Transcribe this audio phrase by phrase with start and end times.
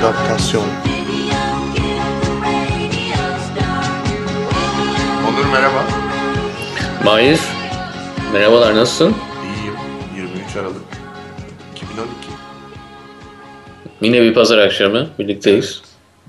[0.00, 0.64] adaptasyon.
[5.28, 5.84] Onur merhaba.
[7.04, 7.40] Mahir,
[8.32, 9.16] merhabalar nasılsın?
[9.44, 9.74] İyiyim.
[10.34, 10.82] 23 Aralık
[11.76, 12.10] 2012.
[14.00, 15.82] Yine bir pazar akşamı birlikteyiz.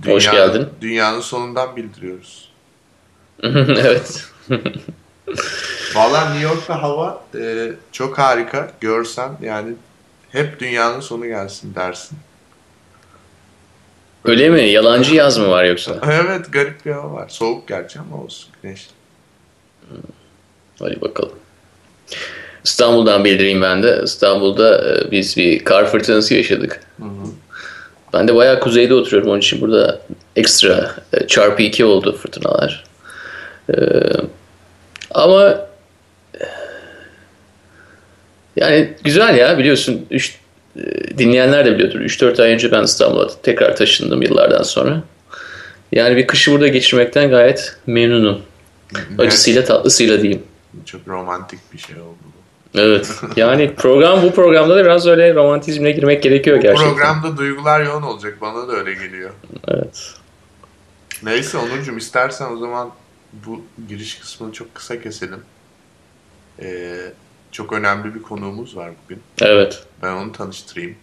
[0.06, 0.70] Hoş Dünyanın- geldin.
[0.82, 2.50] Dünyanın sonundan bildiriyoruz.
[3.44, 4.26] evet.
[5.96, 8.72] Valla New York'ta hava e, çok harika.
[8.82, 9.74] Görsen yani
[10.32, 12.18] hep dünyanın sonu gelsin dersin.
[14.26, 14.62] Öyle mi?
[14.62, 15.96] Yalancı yaz mı var yoksa?
[16.12, 17.30] Evet garip bir hava var.
[17.30, 18.92] Soğuk gerçi ama olsun güneşli.
[20.80, 21.34] Hadi bakalım.
[22.64, 24.02] İstanbul'dan bildireyim ben de.
[24.04, 26.82] İstanbul'da e, biz bir kar fırtınası yaşadık.
[28.14, 29.30] Ben de bayağı kuzeyde oturuyorum.
[29.30, 30.02] Onun için burada
[30.36, 32.84] ekstra e, çarpı iki oldu fırtınalar.
[33.70, 33.76] E,
[35.12, 35.68] ama
[38.56, 40.06] yani güzel ya biliyorsun.
[41.18, 42.00] Dinleyenler de biliyordur.
[42.00, 45.04] 3-4 ay önce ben İstanbul'a tekrar taşındım yıllardan sonra.
[45.92, 48.42] Yani bir kışı burada geçirmekten gayet memnunum.
[49.18, 50.44] Acısıyla tatlısıyla diyeyim.
[50.86, 52.80] Çok romantik bir şey oldu bu.
[52.80, 53.12] Evet.
[53.36, 56.96] Yani program bu programda da biraz öyle romantizmle girmek gerekiyor gerçekten.
[56.96, 58.38] Programda duygular yoğun olacak.
[58.42, 59.30] Bana da öyle geliyor.
[59.68, 60.14] Evet.
[61.24, 62.92] Neyse Onurcuğum istersen o zaman
[63.34, 65.40] bu giriş kısmını çok kısa keselim.
[66.62, 66.96] Ee,
[67.52, 69.22] çok önemli bir konuğumuz var bugün.
[69.42, 69.88] Evet.
[70.02, 70.96] Ben onu tanıştırayım.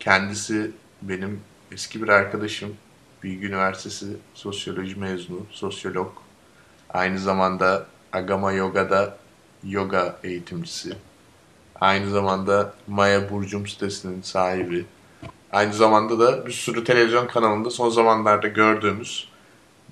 [0.00, 0.70] Kendisi
[1.02, 1.40] benim
[1.72, 2.76] eski bir arkadaşım.
[3.22, 6.12] Bilgi Üniversitesi sosyoloji mezunu, sosyolog.
[6.90, 9.16] Aynı zamanda Agama Yoga'da
[9.64, 10.96] yoga eğitimcisi.
[11.80, 14.84] Aynı zamanda Maya Burcum sitesinin sahibi.
[15.52, 19.28] Aynı zamanda da bir sürü televizyon kanalında son zamanlarda gördüğümüz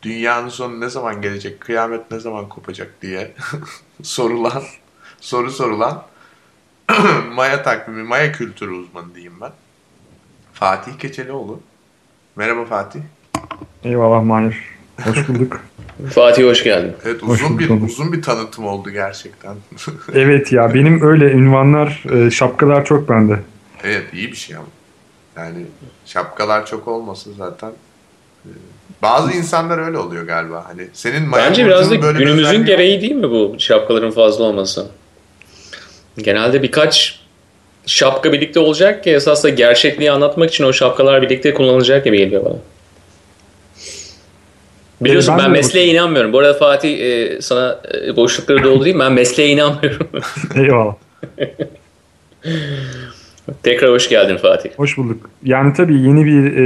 [0.03, 3.35] dünyanın sonu ne zaman gelecek, kıyamet ne zaman kopacak diye
[4.03, 4.63] sorulan,
[5.21, 6.03] soru sorulan
[7.35, 9.51] Maya takvimi, Maya kültürü uzmanı diyeyim ben.
[10.53, 11.61] Fatih Keçelioğlu.
[12.37, 13.01] Merhaba Fatih.
[13.85, 14.57] Eyvallah Mahir.
[15.05, 15.61] Hoş bulduk.
[16.15, 16.93] Fatih hoş geldin.
[17.05, 17.89] Evet Hoş uzun bir bulduk.
[17.91, 19.55] uzun bir tanıtım oldu gerçekten.
[20.15, 23.41] evet ya benim öyle ünvanlar, e, şapkalar çok bende.
[23.85, 24.67] evet iyi bir şey ama.
[25.37, 25.67] Yani
[26.07, 27.71] şapkalar çok olmasa zaten
[28.45, 28.51] e,
[29.03, 30.65] bazı insanlar öyle oluyor galiba.
[30.69, 34.91] Hani senin Maya Bence biraz da günümüzün gereği değil mi bu şapkaların fazla olması?
[36.23, 37.21] Genelde birkaç
[37.87, 42.45] şapka birlikte olacak ki esas da gerçekliği anlatmak için o şapkalar birlikte kullanılacak gibi geliyor
[42.45, 42.57] bana.
[45.01, 46.33] Biliyorsun ben ben, mesleğe inanmıyorum.
[46.33, 48.99] Bu arada Fatih e, sana e, boşlukları doldurayım.
[48.99, 50.09] Ben mesleğe inanmıyorum.
[50.57, 50.95] Eyvallah.
[53.63, 54.71] Tekrar hoş geldin Fatih.
[54.77, 55.31] Hoş bulduk.
[55.45, 56.63] Yani tabii yeni bir e,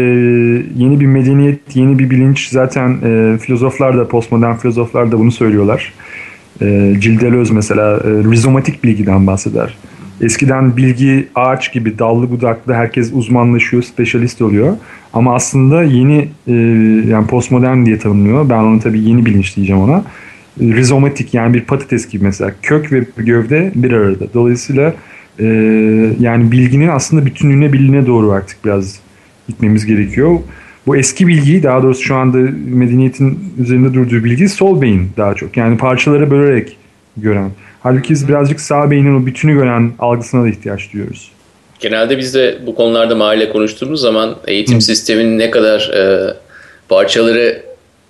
[0.76, 5.92] yeni bir medeniyet, yeni bir bilinç zaten e, filozoflar da postmodern filozoflar da bunu söylüyorlar.
[6.62, 9.74] E, Gilles Deleuze mesela e, rizomatik bilgiden bahseder.
[10.20, 14.76] Eskiden bilgi ağaç gibi dallı budaklı herkes uzmanlaşıyor, spesyalist oluyor.
[15.12, 16.52] Ama aslında yeni e,
[17.10, 18.48] yani postmodern diye tanımlıyor.
[18.48, 20.04] Ben onu tabii yeni bilinç diyeceğim ona.
[20.60, 24.24] E, Rizomatik yani bir patates gibi mesela kök ve gövde bir arada.
[24.34, 24.94] Dolayısıyla
[25.38, 25.46] e,
[26.20, 28.98] yani bilginin aslında bütünlüğüne birliğine doğru artık biraz
[29.48, 30.38] gitmemiz gerekiyor.
[30.86, 35.56] Bu eski bilgiyi daha doğrusu şu anda medeniyetin üzerinde durduğu bilgi sol beyin daha çok.
[35.56, 36.76] Yani parçalara bölerek
[37.16, 37.50] gören.
[37.82, 41.30] Halbuki biz birazcık sağ beynin o bütünü gören algısına da ihtiyaç duyuyoruz.
[41.80, 46.34] Genelde biz de bu konularda mahalle konuştuğumuz zaman eğitim sisteminin ne kadar e,
[46.88, 47.62] parçaları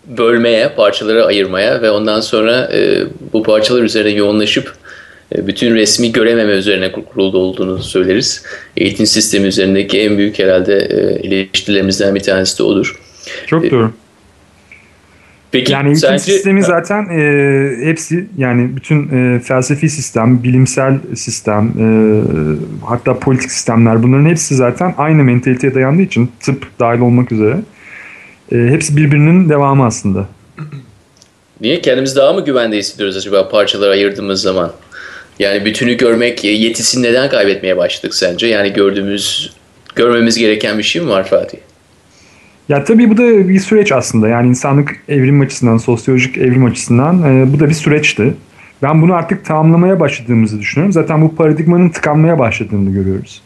[0.06, 4.74] bölmeye, parçaları ayırmaya ve ondan sonra e, bu parçalar üzerine yoğunlaşıp
[5.46, 8.42] bütün resmi görememe üzerine kur- kuruldu olduğunu söyleriz.
[8.76, 12.96] Eğitim sistemi üzerindeki en büyük herhalde e, eleştirilerimizden bir tanesi de odur.
[13.46, 13.92] Çok doğru.
[15.52, 21.72] Peki Yani eğitim sence sistemi zaten e, hepsi yani bütün e, felsefi sistem, bilimsel sistem,
[21.78, 21.86] e,
[22.86, 27.56] hatta politik sistemler bunların hepsi zaten aynı mentaliteye dayandığı için tıp dahil olmak üzere
[28.52, 30.28] e, hepsi birbirinin devamı aslında.
[31.60, 34.72] niye kendimizi daha mı güvende hissediyoruz acaba parçaları ayırdığımız zaman?
[35.42, 38.46] Yani bütünü görmek yetisini neden kaybetmeye başladık sence?
[38.46, 39.52] Yani gördüğümüz,
[39.94, 41.58] görmemiz gereken bir şey mi var Fatih?
[42.68, 44.28] Ya tabii bu da bir süreç aslında.
[44.28, 48.34] Yani insanlık evrim açısından, sosyolojik evrim açısından e, bu da bir süreçti.
[48.82, 50.92] Ben bunu artık tamamlamaya başladığımızı düşünüyorum.
[50.92, 53.42] Zaten bu paradigmanın tıkanmaya başladığını görüyoruz.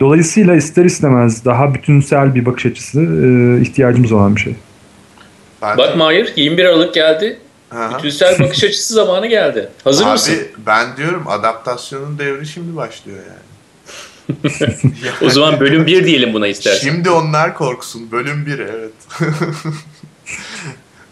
[0.00, 4.54] Dolayısıyla ister istemez daha bütünsel bir bakış açısı e, ihtiyacımız olan bir şey.
[5.62, 7.38] Bak Mahir 21 Aralık geldi.
[7.76, 7.98] Aha.
[7.98, 9.68] Bütünsel bakış açısı zamanı geldi.
[9.84, 10.38] Hazır Abi mısın?
[10.66, 13.46] ben diyorum adaptasyonun devri şimdi başlıyor yani.
[15.22, 16.88] O zaman bölüm 1 diyelim buna istersen.
[16.88, 18.12] Şimdi onlar korksun.
[18.12, 18.92] Bölüm 1 evet.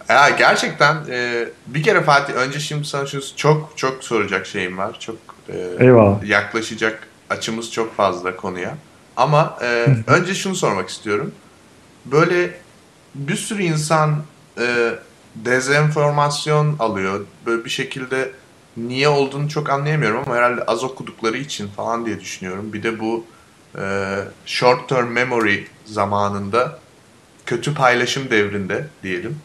[0.09, 4.97] ya gerçekten e, bir kere Fatih önce şimdi sana şu çok çok soracak şeyim var.
[5.01, 5.17] Çok
[5.49, 6.25] e, Eyvallah.
[6.25, 8.75] yaklaşacak açımız çok fazla konuya.
[9.17, 11.33] Ama e, önce şunu sormak istiyorum.
[12.05, 12.51] böyle
[13.15, 14.23] bir sürü insan
[14.61, 14.91] e,
[15.35, 17.27] dezenformasyon alıyor.
[17.47, 18.33] Böyle bir şekilde
[18.77, 22.73] niye olduğunu çok anlayamıyorum ama herhalde az okudukları için falan diye düşünüyorum.
[22.73, 23.25] Bir de bu
[23.79, 24.17] e,
[24.47, 26.79] short term memory zamanında
[27.47, 29.39] kötü paylaşım devrinde diyelim.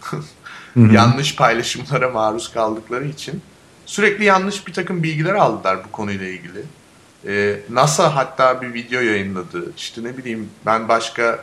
[0.76, 3.42] yanlış paylaşımlara maruz kaldıkları için
[3.86, 6.64] sürekli yanlış bir takım bilgiler aldılar bu konuyla ilgili.
[7.28, 9.74] Ee, NASA hatta bir video yayınladı.
[9.78, 11.40] İşte ne bileyim ben başka e,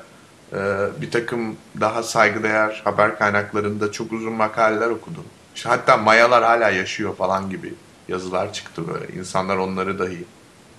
[1.01, 5.25] bir takım daha saygıdeğer haber kaynaklarında çok uzun makaleler okudum.
[5.55, 7.75] İşte hatta Mayalar hala yaşıyor falan gibi
[8.09, 9.19] yazılar çıktı böyle.
[9.19, 10.25] İnsanlar onları dahi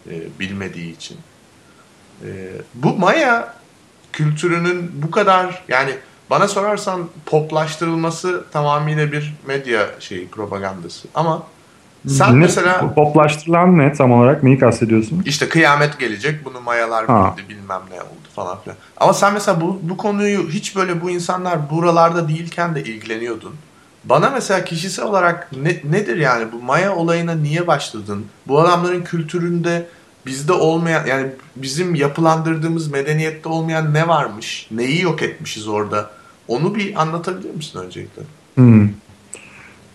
[0.09, 1.17] e, bilmediği için.
[2.25, 2.27] E,
[2.73, 3.53] bu Maya
[4.13, 5.91] kültürünün bu kadar yani
[6.29, 11.07] bana sorarsan poplaştırılması tamamıyla bir medya şeyi propagandası.
[11.15, 11.43] Ama
[12.07, 15.23] sen ne, mesela poplaştırılan ne tam olarak neyi kastediyorsun?
[15.25, 18.77] İşte kıyamet gelecek bunu mayalar bildi bilmem ne oldu falan filan.
[18.97, 23.55] Ama sen mesela bu, bu konuyu hiç böyle bu insanlar buralarda değilken de ilgileniyordun.
[24.03, 28.25] Bana mesela kişisel olarak ne, nedir yani bu maya olayına niye başladın?
[28.47, 29.87] Bu adamların kültüründe
[30.25, 34.67] bizde olmayan yani bizim yapılandırdığımız medeniyette olmayan ne varmış?
[34.71, 36.09] Neyi yok etmişiz orada?
[36.47, 38.21] Onu bir anlatabilir misin öncelikle?
[38.55, 38.89] Hmm.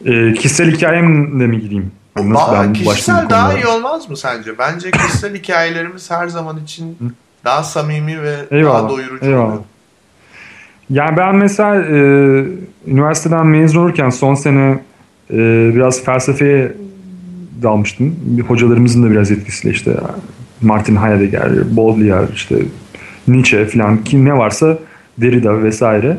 [0.04, 1.92] E, kişisel hikayemle mi gideyim?
[2.16, 4.58] Nasıl ben kişisel daha iyi olmaz mı sence?
[4.58, 6.96] Bence kişisel hikayelerimiz her zaman için
[7.44, 9.46] daha samimi ve eyvallah, daha doyurucu eyvallah.
[9.46, 9.62] oluyor.
[10.90, 11.96] Yani ben mesela e,
[12.86, 14.78] üniversiteden mezun olurken son sene
[15.30, 15.36] e,
[15.74, 16.72] biraz felsefeye
[17.62, 18.16] dalmıştım.
[18.48, 19.96] Hocalarımızın da biraz etkisiyle işte
[20.62, 22.56] Martin Heidegger, Baudrillard, işte
[23.28, 24.78] Nietzsche falan kim ne varsa
[25.18, 26.16] Derrida vesaire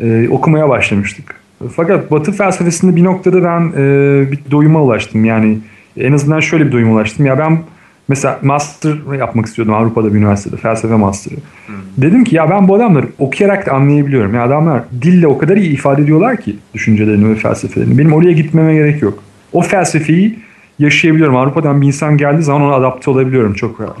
[0.00, 1.34] e, okumaya başlamıştık.
[1.76, 5.24] Fakat Batı felsefesinde bir noktada ben e, bir doyuma ulaştım.
[5.24, 5.58] Yani
[5.96, 7.26] en azından şöyle bir doyuma ulaştım.
[7.26, 7.58] Ya ben
[8.08, 11.34] mesela master yapmak istiyordum Avrupa'da bir üniversitede felsefe master'ı.
[11.66, 11.74] Hmm.
[11.98, 14.34] Dedim ki ya ben bu adamları okuyarak da anlayabiliyorum.
[14.34, 17.98] Ya adamlar dille o kadar iyi ifade ediyorlar ki düşüncelerini ve felsefelerini.
[17.98, 19.22] Benim oraya gitmeme gerek yok.
[19.52, 20.38] O felsefeyi
[20.78, 21.36] yaşayabiliyorum.
[21.36, 23.96] Avrupa'dan bir insan geldiği zaman ona adapte olabiliyorum çok rahat.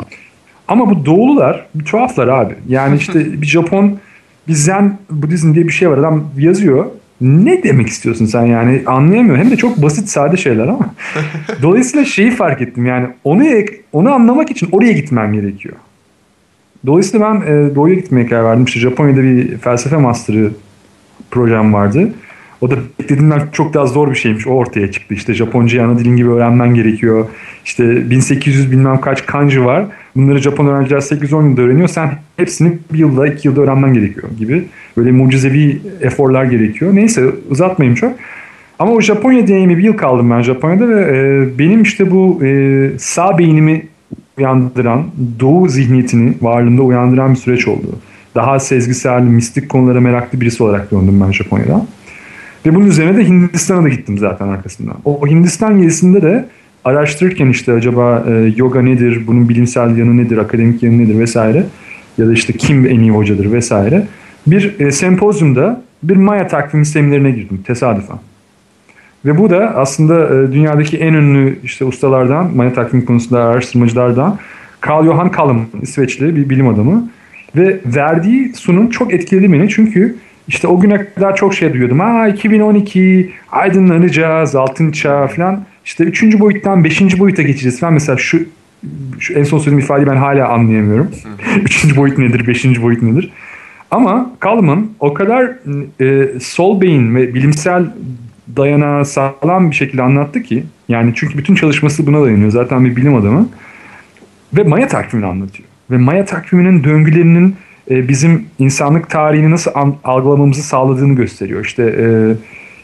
[0.68, 2.54] Ama bu doğulular bir tuhaflar abi.
[2.68, 3.98] Yani işte bir Japon
[4.48, 5.98] bir Zen Budizm diye bir şey var.
[5.98, 6.86] Adam yazıyor.
[7.20, 9.44] Ne demek istiyorsun sen yani anlayamıyorum.
[9.44, 10.94] Hem de çok basit sade şeyler ama.
[11.62, 13.44] Dolayısıyla şeyi fark ettim yani onu
[13.92, 15.74] onu anlamak için oraya gitmem gerekiyor.
[16.86, 18.64] Dolayısıyla ben e, doğuya gitmeye karar verdim.
[18.64, 20.50] İşte Japonya'da bir felsefe master'ı
[21.30, 22.12] projem vardı.
[22.60, 24.46] O da beklediğimden çok daha zor bir şeymiş.
[24.46, 25.14] O ortaya çıktı.
[25.14, 27.26] İşte Japoncayı ana dilin gibi öğrenmen gerekiyor.
[27.64, 29.86] İşte 1800 bilmem kaç kanji var.
[30.16, 31.88] Bunları Japon öğrenciler 8-10 yılda öğreniyor.
[31.88, 34.64] Sen hepsini bir yılda, iki yılda öğrenmen gerekiyor gibi.
[34.96, 36.94] Böyle mucizevi eforlar gerekiyor.
[36.94, 38.12] Neyse uzatmayayım çok.
[38.78, 42.90] Ama o Japonya deneyimi bir yıl kaldım ben Japonya'da ve e, benim işte bu e,
[42.98, 43.86] sağ beynimi
[44.38, 45.04] uyandıran,
[45.40, 47.86] doğu zihniyetini varlığında uyandıran bir süreç oldu.
[48.34, 51.86] Daha sezgisel, mistik konulara meraklı birisi olarak döndüm ben Japonya'dan.
[52.66, 54.96] Ve bunun üzerine de Hindistan'a da gittim zaten arkasından.
[55.04, 56.48] O Hindistan gezisinde de
[56.84, 61.64] araştırırken işte acaba e, yoga nedir, bunun bilimsel yanı nedir, akademik yanı nedir vesaire
[62.18, 64.06] ya da işte kim en iyi hocadır vesaire.
[64.46, 68.18] Bir e, sempozyumda bir Maya takvimi seminerine girdim tesadüfen.
[69.24, 74.38] Ve bu da aslında e, dünyadaki en ünlü işte ustalardan, Maya takvim konusunda araştırmacılardan
[74.88, 77.10] Carl Johan Kalm, İsveçli bir bilim adamı.
[77.56, 80.16] Ve verdiği sunum çok etkiledi beni çünkü
[80.48, 82.00] işte o güne kadar çok şey duyuyordum.
[82.00, 85.64] Ha 2012 aydınlanacağız, altın çağ falan.
[85.84, 87.92] İşte üçüncü boyuttan beşinci boyuta geçeceğiz falan.
[87.92, 88.42] Mesela şu,
[89.18, 91.10] şu en son söylediğim ifadeyi ben hala anlayamıyorum.
[91.62, 93.32] üçüncü boyut nedir, beşinci boyut nedir?
[93.90, 95.52] Ama Kalman o kadar
[96.00, 97.84] e, sol beyin ve bilimsel
[98.56, 102.50] dayanağı sağlam bir şekilde anlattı ki yani çünkü bütün çalışması buna dayanıyor.
[102.50, 103.48] Zaten bir bilim adamı.
[104.56, 105.68] Ve Maya takvimini anlatıyor.
[105.90, 107.56] Ve Maya takviminin döngülerinin
[107.90, 109.70] e, bizim insanlık tarihini nasıl
[110.04, 111.64] algılamamızı sağladığını gösteriyor.
[111.64, 112.06] İşte e,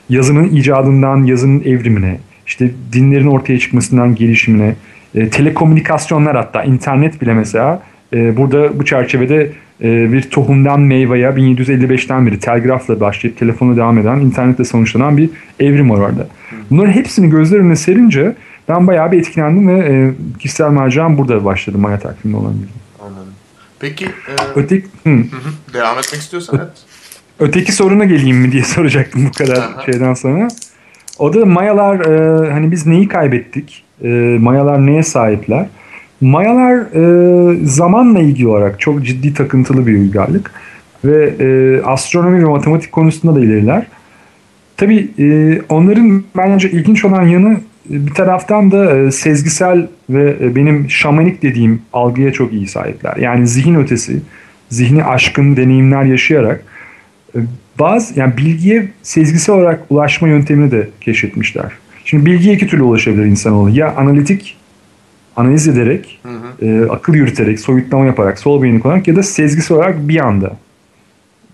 [0.08, 4.74] yazının icadından yazının evrimine, işte dinlerin ortaya çıkmasından gelişimine,
[5.14, 7.82] e, telekomünikasyonlar hatta internet bile mesela
[8.12, 15.16] burada bu çerçevede bir tohumdan meyveye 1755'ten beri telgrafla başlayıp telefonla devam eden, internetle sonuçlanan
[15.16, 15.30] bir
[15.60, 16.26] evrim var orada.
[16.70, 18.34] Bunların hepsini gözler önüne serince
[18.68, 22.83] ben bayağı bir etkilendim ve kişisel maceram burada başladı Maya takviminde olan bir.
[23.84, 25.10] Peki e, Öteki, hı.
[25.10, 26.72] Hı hı, devam etmek istiyorsan evet.
[27.38, 29.82] Öteki soruna geleyim mi diye soracaktım bu kadar Aha.
[29.86, 30.48] şeyden sonra.
[31.18, 33.84] O da Mayalar e, hani biz neyi kaybettik?
[34.02, 34.08] E,
[34.40, 35.66] Mayalar neye sahipler?
[36.20, 40.50] Mayalar e, zamanla ilgili olarak çok ciddi takıntılı bir uygarlık
[41.04, 43.86] ve e, astronomi ve matematik konusunda da ileriler.
[44.76, 50.90] Tabii e, onların bence ilginç olan yanı bir taraftan da e, sezgisel ve e, benim
[50.90, 53.16] şamanik dediğim algıya çok iyi sahipler.
[53.16, 54.20] Yani zihin ötesi,
[54.68, 56.64] zihni aşkın deneyimler yaşayarak
[57.78, 61.72] bazı yani bilgiye sezgisel olarak ulaşma yöntemini de keşfetmişler.
[62.04, 63.70] Şimdi bilgiye iki türlü ulaşabilir insanoğlu.
[63.70, 64.56] Ya analitik
[65.36, 66.66] analiz ederek, hı hı.
[66.66, 70.56] E, akıl yürüterek, soyutlama yaparak, sol beyni kullanarak ya da sezgisel olarak bir anda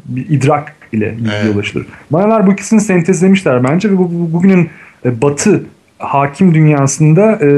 [0.05, 1.55] bir idrak ile bilgiye evet.
[1.55, 1.87] ulaşılır.
[2.11, 4.71] Mayalar bu ikisini sentezlemişler bence ve bu, bu bugünün
[5.05, 5.65] e, batı
[6.01, 7.49] hakim dünyasında e,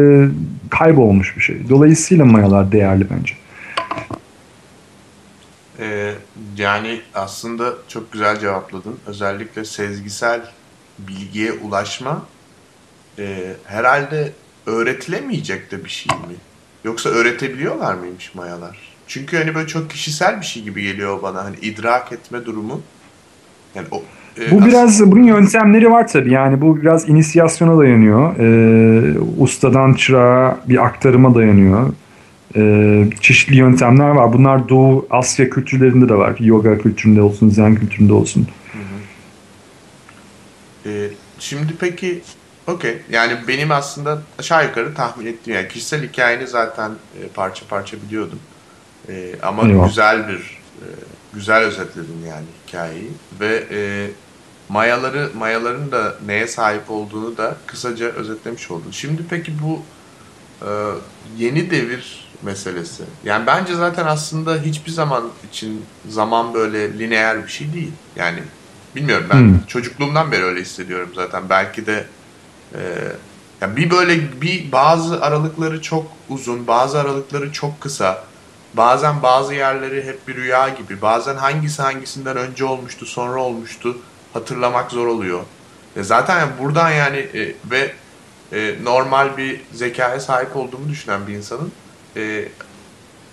[0.70, 1.68] kaybolmuş bir şey.
[1.68, 3.34] Dolayısıyla mayalar değerli bence.
[5.78, 6.14] Ee,
[6.56, 8.98] yani aslında çok güzel cevapladın.
[9.06, 10.40] Özellikle sezgisel
[10.98, 12.26] bilgiye ulaşma
[13.18, 14.32] e, herhalde
[14.66, 16.34] öğretilemeyecek de bir şey mi?
[16.84, 18.78] Yoksa öğretebiliyorlar mıymış mayalar?
[19.06, 21.44] Çünkü hani böyle çok kişisel bir şey gibi geliyor bana.
[21.44, 22.82] Hani idrak etme durumu.
[23.74, 24.02] Yani o,
[24.36, 24.66] bu aslında...
[24.66, 26.32] biraz bunun yöntemleri var tabii.
[26.32, 28.36] Yani bu biraz inisiyasyona dayanıyor.
[28.38, 31.92] Ee, ustadan çırağa bir aktarıma dayanıyor.
[32.56, 34.32] Ee, çeşitli yöntemler var.
[34.32, 36.34] Bunlar Doğu Asya kültürlerinde de var.
[36.40, 38.46] Yoga kültüründe olsun, Zen kültüründe olsun.
[38.72, 40.94] Hı hı.
[40.94, 42.22] Ee, şimdi peki
[42.66, 42.98] Okey.
[43.10, 48.38] Yani benim aslında aşağı yukarı tahmin ettiğim yani kişisel hikayeni zaten e, parça parça biliyordum.
[49.08, 49.88] E, ama Eyvallah.
[49.88, 50.86] güzel bir e,
[51.34, 53.10] güzel özetledin yani hikayeyi
[53.40, 54.10] ve e,
[54.68, 58.90] mayaları mayaların da neye sahip olduğunu da kısaca özetlemiş oldun.
[58.90, 59.82] Şimdi peki bu
[60.66, 60.70] e,
[61.38, 63.02] yeni devir meselesi.
[63.24, 67.92] Yani bence zaten aslında hiçbir zaman için zaman böyle lineer bir şey değil.
[68.16, 68.42] Yani
[68.96, 69.66] bilmiyorum ben hmm.
[69.66, 71.42] çocukluğumdan beri öyle hissediyorum zaten.
[71.48, 72.06] Belki de
[72.74, 72.78] ee,
[73.60, 78.24] yani bir böyle bir bazı aralıkları çok uzun, bazı aralıkları çok kısa.
[78.74, 81.02] Bazen bazı yerleri hep bir rüya gibi.
[81.02, 83.96] Bazen hangisi hangisinden önce olmuştu, sonra olmuştu
[84.32, 85.40] hatırlamak zor oluyor.
[85.96, 87.92] E zaten buradan yani e, ve
[88.52, 91.72] e, normal bir zekaya sahip olduğumu düşünen bir insanın
[92.16, 92.48] e,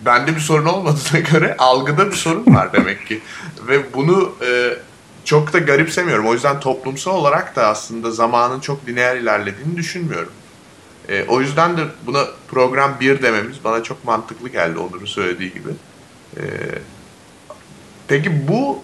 [0.02, 3.22] bende bir sorun olmadığına göre algıda bir sorun var demek ki.
[3.68, 4.78] Ve bunu e,
[5.26, 6.28] çok da garipsemiyorum.
[6.28, 10.32] O yüzden toplumsal olarak da aslında zamanın çok lineer ilerlediğini düşünmüyorum.
[11.10, 15.70] E, o yüzden de buna program 1 dememiz bana çok mantıklı geldi Onur'un söylediği gibi.
[16.38, 16.44] E,
[18.08, 18.84] peki bu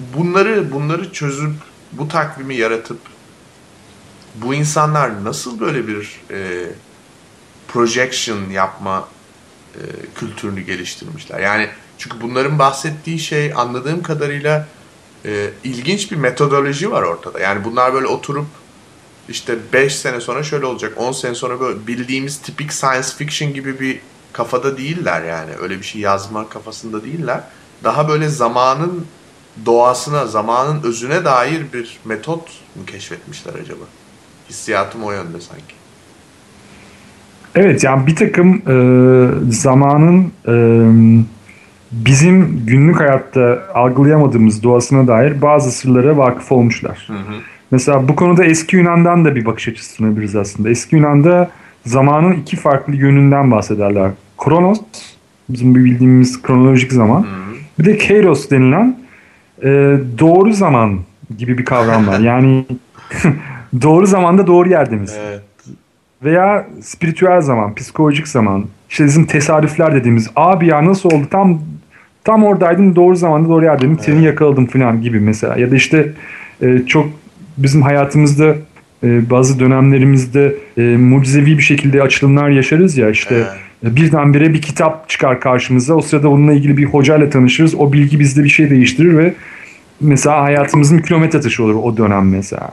[0.00, 1.52] bunları bunları çözüp
[1.92, 2.98] bu takvimi yaratıp
[4.34, 6.66] bu insanlar nasıl böyle bir e,
[7.68, 9.08] projection yapma
[9.74, 9.80] e,
[10.14, 11.40] kültürünü geliştirmişler?
[11.40, 14.68] Yani çünkü bunların bahsettiği şey anladığım kadarıyla
[15.24, 17.40] e, ilginç bir metodoloji var ortada.
[17.40, 18.46] Yani bunlar böyle oturup
[19.28, 23.80] işte 5 sene sonra şöyle olacak, 10 sene sonra böyle bildiğimiz tipik science fiction gibi
[23.80, 24.00] bir
[24.32, 25.50] kafada değiller yani.
[25.62, 27.40] Öyle bir şey yazma kafasında değiller.
[27.84, 29.06] Daha böyle zamanın
[29.66, 32.40] doğasına, zamanın özüne dair bir metot
[32.76, 33.84] mu keşfetmişler acaba?
[34.48, 35.74] Hissiyatım o yönde sanki.
[37.54, 40.54] Evet yani bir takım e, zamanın e,
[41.92, 47.04] bizim günlük hayatta algılayamadığımız doğasına dair bazı sırlara vakıf olmuşlar.
[47.06, 47.34] Hı hı.
[47.72, 50.70] Mesela bu konuda eski Yunan'dan da bir bakış açısı sunabiliriz aslında.
[50.70, 51.50] Eski Yunan'da
[51.86, 54.10] zamanın iki farklı yönünden bahsederler.
[54.38, 54.80] Kronos,
[55.48, 57.26] bizim bildiğimiz kronolojik zaman.
[57.78, 58.96] Bir de Kairos denilen
[59.62, 59.68] e,
[60.18, 61.00] doğru zaman
[61.38, 62.20] gibi bir kavram var.
[62.30, 62.64] yani
[63.82, 65.20] doğru zamanda doğru yerde misin?
[65.28, 65.42] Evet.
[66.24, 68.64] Veya spiritüel zaman, psikolojik zaman.
[68.90, 71.60] İşte bizim tesadüfler dediğimiz abi ya nasıl oldu tam
[72.24, 74.26] tam oradaydım doğru zamanda doğru yerdeydim seni evet.
[74.26, 75.58] yakaladım falan gibi mesela.
[75.58, 76.12] Ya da işte
[76.62, 77.21] e, çok
[77.56, 78.56] bizim hayatımızda
[79.04, 83.34] e, bazı dönemlerimizde e, mucizevi bir şekilde açılımlar yaşarız ya işte
[83.82, 83.96] evet.
[83.96, 85.94] birdenbire bir kitap çıkar karşımıza.
[85.94, 87.74] O sırada onunla ilgili bir hocayla tanışırız.
[87.74, 89.34] O bilgi bizde bir şey değiştirir ve
[90.00, 92.70] mesela hayatımızın kilometre taşı olur o dönem mesela.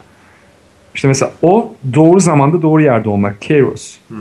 [0.95, 3.47] İşte mesela o doğru zamanda doğru yerde olmak.
[3.47, 3.97] Kairos.
[4.09, 4.19] Hı hı.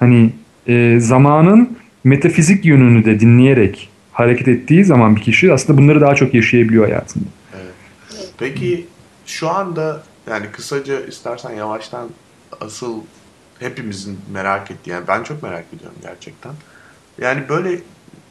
[0.00, 0.30] Hani
[0.68, 6.34] e, zamanın metafizik yönünü de dinleyerek hareket ettiği zaman bir kişi aslında bunları daha çok
[6.34, 7.24] yaşayabiliyor hayatında.
[7.54, 7.74] Evet.
[8.38, 8.84] Peki
[9.26, 12.08] şu anda yani kısaca istersen yavaştan
[12.60, 13.00] asıl
[13.58, 16.52] hepimizin merak ettiği yani ben çok merak ediyorum gerçekten.
[17.18, 17.82] Yani böyle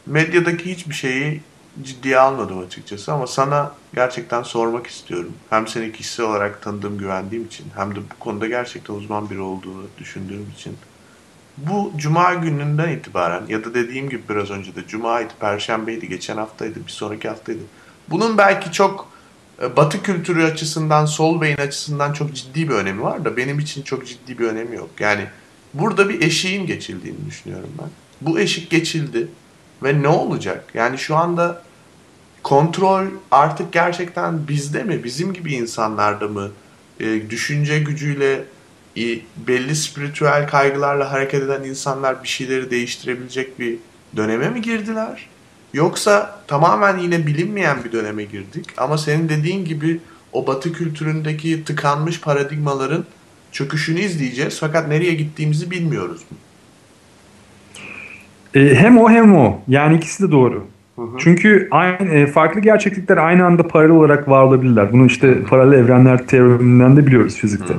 [0.05, 1.41] medyadaki hiçbir şeyi
[1.83, 5.33] ciddiye almadım açıkçası ama sana gerçekten sormak istiyorum.
[5.49, 9.83] Hem seni kişisel olarak tanıdığım, güvendiğim için hem de bu konuda gerçekten uzman biri olduğunu
[9.97, 10.77] düşündüğüm için
[11.57, 16.85] bu cuma gününden itibaren ya da dediğim gibi biraz önce de cumaydı, perşembeydi, geçen haftaydı,
[16.85, 17.61] bir sonraki haftaydı.
[18.09, 19.12] Bunun belki çok
[19.75, 24.07] batı kültürü açısından, sol beyin açısından çok ciddi bir önemi var da benim için çok
[24.07, 24.89] ciddi bir önemi yok.
[24.99, 25.27] Yani
[25.73, 27.89] burada bir eşiğin geçildiğini düşünüyorum ben.
[28.21, 29.27] Bu eşik geçildi
[29.83, 30.65] ve ne olacak?
[30.73, 31.63] Yani şu anda
[32.43, 35.03] kontrol artık gerçekten bizde mi?
[35.03, 36.51] Bizim gibi insanlarda mı?
[36.99, 38.43] E, düşünce gücüyle
[39.47, 43.77] belli spiritüel kaygılarla hareket eden insanlar bir şeyleri değiştirebilecek bir
[44.15, 45.29] döneme mi girdiler?
[45.73, 49.99] Yoksa tamamen yine bilinmeyen bir döneme girdik ama senin dediğin gibi
[50.33, 53.05] o batı kültüründeki tıkanmış paradigmaların
[53.51, 56.21] çöküşünü izleyeceğiz fakat nereye gittiğimizi bilmiyoruz.
[58.55, 59.61] E, hem o hem o.
[59.67, 60.63] Yani ikisi de doğru.
[60.95, 61.17] Hı hı.
[61.17, 64.93] Çünkü aynı, e, farklı gerçeklikler aynı anda paralel olarak var olabilirler.
[64.93, 67.73] Bunu işte paralel evrenler teoreminden de biliyoruz fizikte.
[67.73, 67.77] Hı.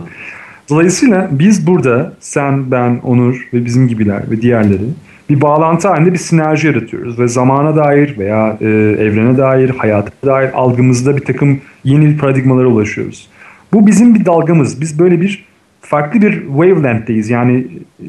[0.70, 4.84] Dolayısıyla biz burada sen, ben, Onur ve bizim gibiler ve diğerleri
[5.30, 8.66] bir bağlantı halinde bir sinerji yaratıyoruz ve zamana dair veya e,
[8.98, 13.28] evrene dair, hayata dair algımızda bir takım yeni paradigmalara ulaşıyoruz.
[13.72, 14.80] Bu bizim bir dalgamız.
[14.80, 15.44] Biz böyle bir
[15.80, 17.30] farklı bir wavelength'teyiz.
[17.30, 17.66] Yani
[18.00, 18.06] e,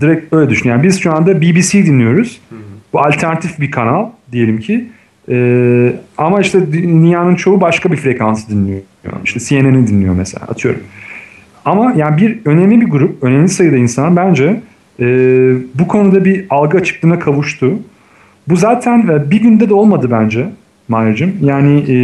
[0.00, 0.70] direkt öyle düşün.
[0.70, 2.40] Yani biz şu anda BBC dinliyoruz.
[2.92, 4.88] Bu alternatif bir kanal diyelim ki.
[5.28, 8.80] E, ama işte dünyanın çoğu başka bir frekansı dinliyor.
[9.24, 10.80] İşte CNN'i dinliyor mesela atıyorum.
[11.64, 14.60] Ama yani bir önemli bir grup, önemli sayıda insan bence
[15.00, 15.06] e,
[15.74, 17.78] bu konuda bir algı açıklığına kavuştu.
[18.48, 20.46] Bu zaten e, bir günde de olmadı bence
[20.88, 21.36] Mahir'cim.
[21.40, 21.96] Yani e,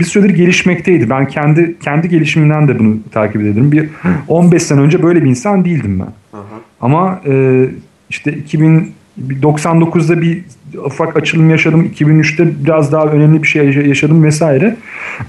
[0.00, 1.10] bir süredir gelişmekteydi.
[1.10, 3.72] Ben kendi kendi gelişiminden de bunu takip ederim.
[3.72, 3.88] Bir
[4.28, 6.38] 15 sene önce böyle bir insan değildim ben.
[6.38, 6.60] Hı hı.
[6.80, 7.64] Ama e,
[8.10, 10.44] işte 2099'da bir
[10.84, 11.90] ufak açılım yaşadım.
[11.94, 14.76] 2003'te biraz daha önemli bir şey yaşadım vesaire.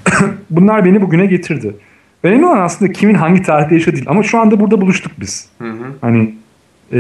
[0.50, 1.74] Bunlar beni bugüne getirdi.
[2.24, 4.10] Önemli olan aslında kimin hangi tarihte yaşadığı değil.
[4.10, 5.50] Ama şu anda burada buluştuk biz.
[5.60, 5.86] Hı hı.
[6.02, 6.34] Hani
[6.94, 6.98] e,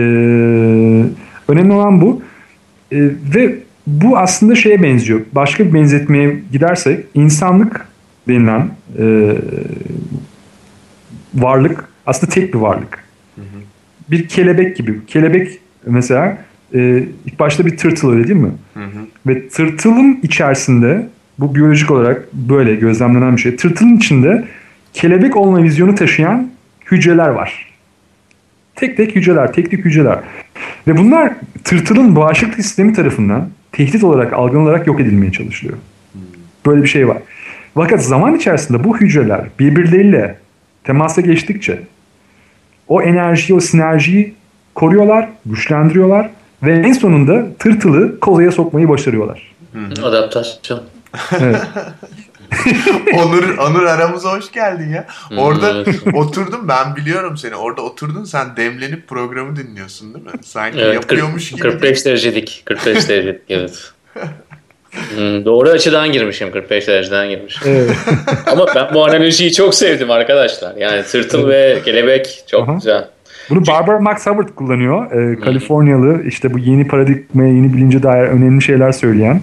[1.48, 2.22] önemli olan bu.
[2.91, 2.98] E,
[3.36, 3.56] ve
[3.88, 5.22] bu aslında şeye benziyor.
[5.32, 7.88] Başka bir benzetmeye gidersek insanlık
[8.27, 9.36] denilen e,
[11.36, 13.03] varlık aslında tek bir varlık.
[13.36, 13.46] Hı hı.
[14.12, 15.06] Bir kelebek gibi.
[15.08, 16.38] Kelebek mesela
[16.74, 18.51] e, ilk başta bir tırtıl öyle değil mi?
[18.74, 19.00] Hı hı.
[19.27, 21.08] Ve tırtılın içerisinde
[21.40, 23.55] bu biyolojik olarak böyle gözlemlenen bir şey.
[23.55, 24.46] Tırtılın içinde
[24.94, 26.50] kelebek olma vizyonu taşıyan
[26.92, 27.76] hücreler var.
[28.77, 30.20] Tek tek hücreler, tek tek hücreler.
[30.87, 35.77] Ve bunlar tırtılın bağışıklık sistemi tarafından tehdit olarak algılanarak yok edilmeye çalışılıyor.
[36.66, 37.18] Böyle bir şey var.
[37.74, 40.37] Fakat zaman içerisinde bu hücreler birbirleriyle
[40.83, 41.79] temasa geçtikçe
[42.87, 44.33] o enerjiyi, o sinerjiyi
[44.75, 46.29] koruyorlar, güçlendiriyorlar
[46.63, 49.55] ve en sonunda tırtılı kozaya sokmayı başarıyorlar.
[50.03, 50.81] Adaptasyon.
[51.40, 51.61] Evet.
[53.14, 55.07] Onur, Onur aramıza hoş geldin ya.
[55.38, 55.83] Orada
[56.14, 57.55] oturdum ben biliyorum seni.
[57.55, 60.31] Orada oturdun sen demlenip programı dinliyorsun değil mi?
[60.44, 61.72] Sanki evet, yapıyormuş 40, gibi.
[61.72, 62.64] 45 derecelik.
[62.66, 63.92] 45 derecelik evet.
[65.16, 67.62] Hmm, doğru açıdan girmişim 45 dereceden girmişim.
[67.66, 67.92] Evet.
[68.51, 70.75] Ama ben bu analojiyi çok sevdim arkadaşlar.
[70.75, 72.74] Yani tırtıl ve kelebek çok Aha.
[72.74, 73.07] güzel.
[73.50, 75.12] Bunu Barbara Max Hubbard kullanıyor.
[75.12, 79.42] Ee, Kaliforniyalı işte bu yeni paradigmaya, yeni bilince dair önemli şeyler söyleyen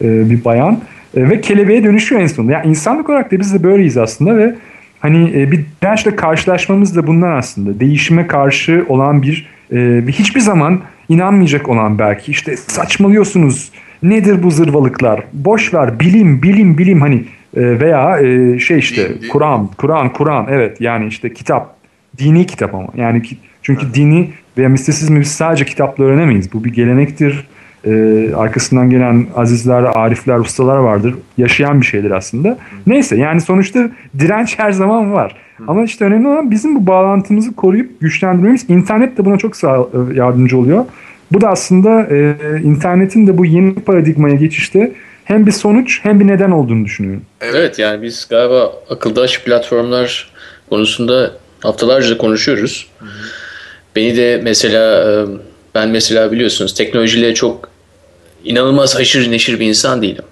[0.00, 0.80] e, bir bayan.
[1.16, 2.52] E, ve kelebeğe dönüşüyor en sonunda.
[2.52, 4.54] Yani insanlık olarak da biz de böyleyiz aslında ve
[5.00, 7.80] hani e, bir dirençle karşılaşmamız da bundan aslında.
[7.80, 12.30] Değişime karşı olan bir e, hiçbir zaman inanmayacak olan belki.
[12.30, 13.70] İşte saçmalıyorsunuz.
[14.02, 15.24] Nedir bu zırvalıklar?
[15.32, 16.00] Boş ver.
[16.00, 17.00] Bilim bilim bilim.
[17.00, 17.24] Hani
[17.56, 20.46] e, veya e, şey işte Kur'an Kur'an Kur'an.
[20.50, 21.74] Evet yani işte kitap.
[22.18, 22.88] Dini kitap ama.
[22.96, 23.22] Yani
[23.62, 26.52] çünkü dini veya mistisizmi biz sadece kitapla öğrenemeyiz.
[26.52, 27.46] Bu bir gelenektir
[27.86, 31.14] e, arkasından gelen azizler, arifler, ustalar vardır.
[31.38, 32.58] Yaşayan bir şeydir aslında.
[32.86, 35.36] Neyse yani sonuçta direnç her zaman var.
[35.66, 38.70] Ama işte önemli olan bizim bu bağlantımızı koruyup güçlendirmemiz.
[38.70, 40.84] İnternet de buna çok sağ, e, yardımcı oluyor.
[41.32, 44.92] Bu da aslında e, internetin de bu yeni paradigmaya geçişte
[45.24, 47.22] hem bir sonuç hem bir neden olduğunu düşünüyorum.
[47.40, 50.30] Evet, yani biz galiba akıldaş platformlar
[50.70, 52.88] konusunda haftalarca konuşuyoruz.
[52.98, 53.08] Hı hı.
[53.96, 55.26] Beni de mesela e,
[55.74, 57.73] ben mesela biliyorsunuz teknolojiyle çok
[58.44, 60.24] inanılmaz haşır neşir bir insan değilim.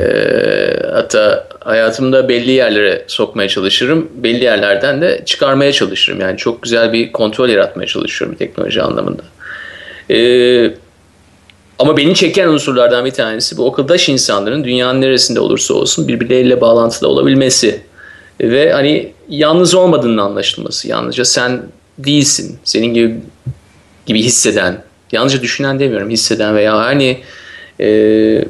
[0.00, 4.08] Ee, hatta hayatımda belli yerlere sokmaya çalışırım.
[4.14, 6.20] Belli yerlerden de çıkarmaya çalışırım.
[6.20, 9.22] Yani çok güzel bir kontrol yaratmaya çalışıyorum teknoloji anlamında.
[10.10, 10.74] Ee,
[11.78, 17.08] ama beni çeken unsurlardan bir tanesi bu okuldaş insanların dünyanın neresinde olursa olsun birbirleriyle bağlantıda
[17.08, 17.80] olabilmesi.
[18.40, 20.88] Ve hani yalnız olmadığının anlaşılması.
[20.88, 21.62] Yalnızca sen
[21.98, 22.58] değilsin.
[22.64, 23.16] Senin gibi
[24.06, 24.82] gibi hisseden,
[25.14, 27.20] yalnızca düşünen demiyorum, hisseden veya hani
[27.80, 28.44] e,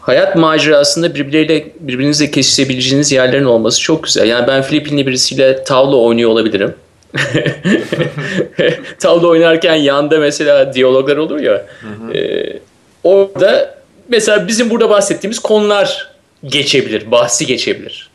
[0.00, 4.28] hayat macerasında birbirleriyle birbirinizle kesişebileceğiniz yerlerin olması çok güzel.
[4.28, 6.74] Yani ben Filipinli birisiyle tavla oynuyor olabilirim.
[9.00, 11.66] tavla oynarken yanda mesela diyaloglar olur ya.
[11.80, 12.18] Hı hı.
[12.18, 12.58] E,
[13.04, 13.74] orada
[14.08, 16.10] mesela bizim burada bahsettiğimiz konular
[16.44, 18.10] geçebilir, bahsi geçebilir.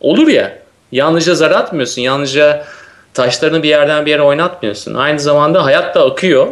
[0.00, 0.58] Olur ya.
[0.92, 2.02] Yalnızca zar atmıyorsun.
[2.02, 2.64] Yalnızca
[3.14, 4.94] taşlarını bir yerden bir yere oynatmıyorsun.
[4.94, 6.46] Aynı zamanda hayat da akıyor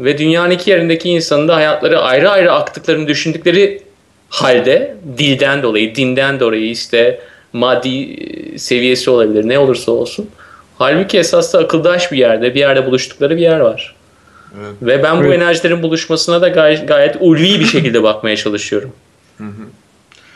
[0.00, 3.82] ve dünyanın iki yerindeki insanın da hayatları ayrı ayrı aktıklarını düşündükleri
[4.28, 7.20] halde dilden dolayı, dinden dolayı işte
[7.52, 10.30] maddi e, seviyesi olabilir ne olursa olsun.
[10.78, 13.94] Halbuki esas da akıldaş bir yerde, bir yerde buluştukları bir yer var.
[14.60, 14.74] Evet.
[14.82, 15.42] Ve ben bu evet.
[15.42, 18.92] enerjilerin buluşmasına da gayet, gayet ulvi bir şekilde bakmaya çalışıyorum.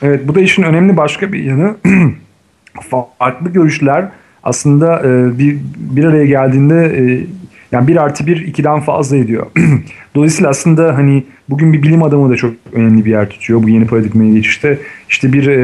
[0.02, 1.76] Evet bu da işin önemli başka bir yanı.
[3.18, 4.08] Farklı görüşler
[4.46, 7.26] aslında e, bir, bir araya geldiğinde e,
[7.72, 9.46] yani bir artı bir ikiden fazla ediyor.
[10.14, 13.86] Dolayısıyla aslında hani bugün bir bilim adamı da çok önemli bir yer tutuyor bu yeni
[13.86, 14.78] paradigmaya geçişte.
[15.08, 15.56] İşte bir e,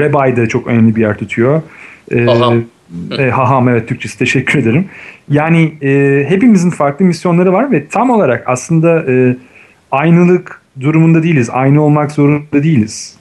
[0.00, 1.62] rabbi de çok önemli bir yer tutuyor.
[2.10, 2.64] E, Haham.
[3.18, 4.84] E, haham evet Türkçesi teşekkür ederim.
[5.28, 9.36] Yani e, hepimizin farklı misyonları var ve tam olarak aslında e,
[9.90, 11.50] aynılık durumunda değiliz.
[11.52, 13.16] Aynı olmak zorunda değiliz.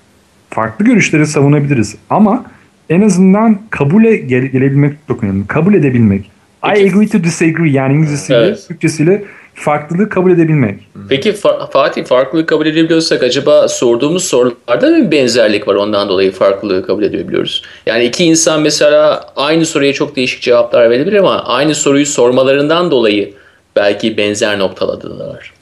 [0.50, 2.46] Farklı görüşleri savunabiliriz ama
[2.90, 5.48] en azından kabule gele, gelebilmek çok önemli.
[5.48, 6.32] Kabul edebilmek.
[6.62, 6.82] Peki.
[6.82, 8.66] I agree to disagree yani İngilizcesiyle, evet.
[8.68, 9.24] Türkçesiyle
[9.56, 10.88] farklılığı kabul edebilmek.
[11.10, 11.34] Peki
[11.72, 17.04] Fatih farklılığı kabul edebiliyorsak acaba sorduğumuz sorularda mı bir benzerlik var ondan dolayı farklılığı kabul
[17.04, 17.64] edebiliyoruz?
[17.86, 23.34] Yani iki insan mesela aynı soruya çok değişik cevaplar verebilir ama aynı soruyu sormalarından dolayı
[23.76, 25.54] belki benzer noktaladılar.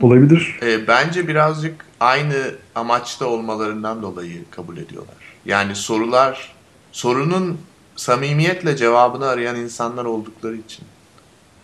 [0.00, 0.58] Olabilir.
[0.62, 2.34] E, bence birazcık aynı
[2.74, 5.21] amaçta olmalarından dolayı kabul ediyorlar.
[5.44, 6.52] Yani sorular,
[6.92, 7.60] sorunun
[7.96, 10.84] samimiyetle cevabını arayan insanlar oldukları için.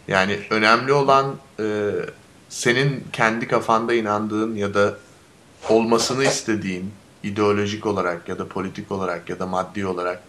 [0.09, 1.91] Yani önemli olan e,
[2.49, 4.95] senin kendi kafanda inandığın ya da
[5.69, 10.23] olmasını istediğin ideolojik olarak ya da politik olarak ya da maddi olarak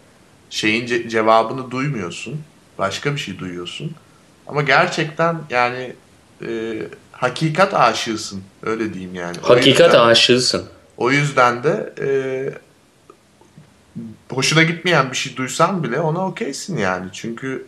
[0.49, 2.41] şeyin ce- cevabını duymuyorsun.
[2.77, 3.91] Başka bir şey duyuyorsun.
[4.47, 5.93] Ama gerçekten yani
[6.47, 6.81] e,
[7.11, 8.43] hakikat aşığısın.
[8.63, 9.37] Öyle diyeyim yani.
[9.41, 10.65] Hakikat yüzden, aşığısın.
[10.97, 12.07] O yüzden de e,
[14.29, 17.05] hoşuna gitmeyen bir şey duysan bile ona okeysin yani.
[17.13, 17.65] Çünkü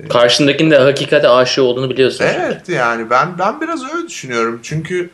[0.00, 2.24] e, Karşındakinin de hakikate aşığı olduğunu biliyorsun.
[2.24, 2.72] Evet çünkü.
[2.72, 4.60] yani ben ben biraz öyle düşünüyorum.
[4.62, 5.10] Çünkü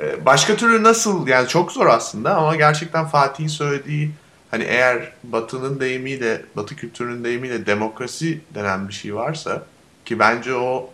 [0.00, 4.10] e, başka türlü nasıl yani çok zor aslında ama gerçekten Fatih'in söylediği
[4.50, 9.62] hani eğer Batı'nın deyimiyle, Batı kültürünün deyimiyle demokrasi denen bir şey varsa
[10.04, 10.90] ki bence o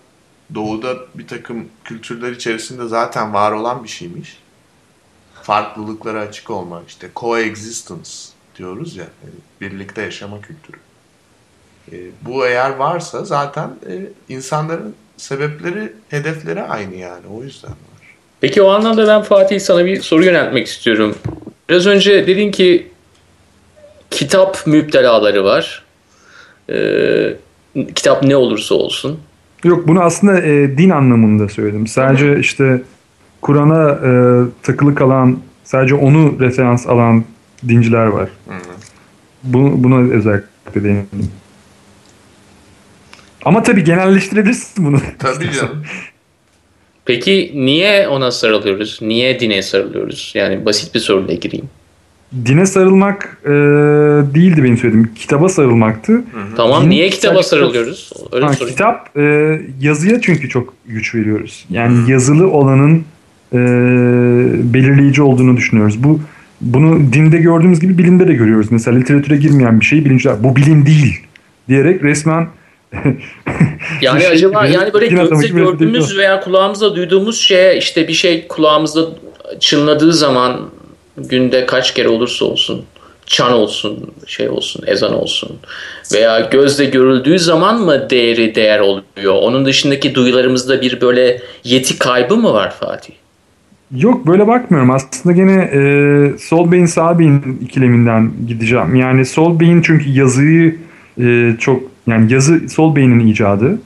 [0.55, 4.39] Doğu'da bir takım kültürler içerisinde zaten var olan bir şeymiş.
[5.43, 8.11] Farklılıklara açık olma, işte coexistence
[8.61, 10.77] diyoruz ya, yani birlikte yaşama kültürü.
[11.93, 13.95] E, bu eğer varsa zaten e,
[14.35, 17.27] insanların sebepleri, hedefleri aynı yani.
[17.35, 18.17] O yüzden var.
[18.41, 21.15] Peki o anlamda ben Fatih sana bir soru yöneltmek istiyorum.
[21.69, 22.87] Biraz önce dedin ki
[24.11, 25.85] kitap müptelaları var.
[26.71, 27.37] Ee,
[27.95, 29.21] kitap ne olursa olsun.
[29.65, 31.87] Yok bunu aslında e, din anlamında söyledim.
[31.87, 32.83] Sadece işte
[33.43, 34.13] Kur'an'a e,
[34.63, 37.25] takılı kalan, sadece onu referans alan
[37.69, 38.29] dinciler var.
[38.49, 38.55] Hı.
[39.45, 41.31] Bunu, buna özellikle değindim.
[43.45, 45.01] Ama tabii genelleştirebilirsin bunu.
[45.19, 45.85] Tabii canım.
[47.05, 48.99] Peki niye ona sarılıyoruz?
[49.03, 50.33] Niye dine sarılıyoruz?
[50.35, 51.69] Yani basit bir soruyla gireyim.
[52.47, 53.51] Dine sarılmak e,
[54.35, 55.15] değildi benim söylediğim.
[55.15, 56.13] Kitaba sarılmaktı.
[56.13, 56.57] Hı hı.
[56.57, 58.13] Tamam Din, niye kitaba sarılıyoruz?
[58.33, 59.23] Öyle ha, kitap e,
[59.81, 61.65] yazıya çünkü çok güç veriyoruz.
[61.71, 62.11] Yani hı.
[62.11, 63.05] yazılı olanın
[63.53, 63.59] e,
[64.75, 66.05] belirleyici olduğunu düşünüyoruz.
[66.05, 66.21] Bu
[66.61, 68.73] bunu dinde gördüğümüz gibi bilimde de görüyoruz.
[68.73, 71.21] Mesela literatüre girmeyen bir şeyi bilimciler bu bilim değil
[71.69, 72.49] diyerek resmen
[74.01, 79.01] yani şey acaba yani böyle gözle gördüğümüz veya kulağımızda duyduğumuz şeye işte bir şey kulağımızda
[79.61, 80.71] çınladığı zaman
[81.17, 82.85] günde kaç kere olursa olsun
[83.31, 85.59] çan olsun, şey olsun, ezan olsun
[86.13, 89.35] veya gözle görüldüğü zaman mı değeri değer oluyor?
[89.35, 93.15] Onun dışındaki duyularımızda bir böyle yeti kaybı mı var Fatih?
[93.97, 94.91] Yok böyle bakmıyorum.
[94.91, 98.95] Aslında gene e, sol beyin sağ beyin ikileminden gideceğim.
[98.95, 100.77] Yani sol beyin çünkü yazıyı
[101.21, 103.79] e, çok yani yazı sol beynin icadı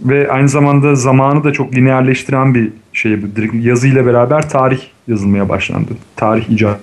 [0.00, 3.18] ve aynı zamanda zamanı da çok lineerleştiren bir şey
[3.52, 5.90] yazıyla beraber tarih yazılmaya başlandı.
[6.16, 6.78] Tarih icadı.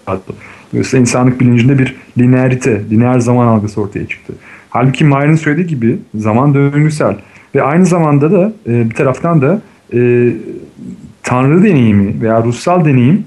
[0.71, 4.33] Dolayısıyla insanlık bilincinde bir lineerite, lineer zaman algısı ortaya çıktı.
[4.69, 7.15] Halbuki Mayer'in söylediği gibi zaman döngüsel
[7.55, 9.61] ve aynı zamanda da e, bir taraftan da
[9.93, 10.31] e,
[11.27, 13.25] tanrı deneyimi veya ruhsal deneyim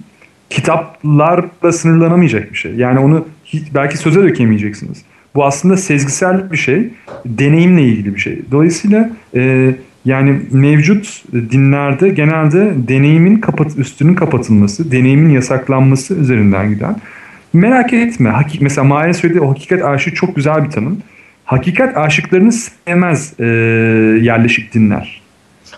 [0.51, 2.75] kitaplarla sınırlanamayacak bir şey.
[2.75, 5.03] Yani onu hiç, belki söze dökemeyeceksiniz.
[5.35, 6.89] Bu aslında sezgisel bir şey,
[7.27, 8.43] deneyimle ilgili bir şey.
[8.51, 16.97] Dolayısıyla e, yani mevcut dinlerde genelde deneyimin kapat üstünün kapatılması, deneyimin yasaklanması üzerinden giden.
[17.53, 18.31] Merak etme.
[18.31, 21.03] Hakik mesela Mahir'in söylediği o hakikat aşığı çok güzel bir tanım.
[21.45, 23.45] Hakikat aşıklarını sevmez e,
[24.23, 25.20] yerleşik dinler.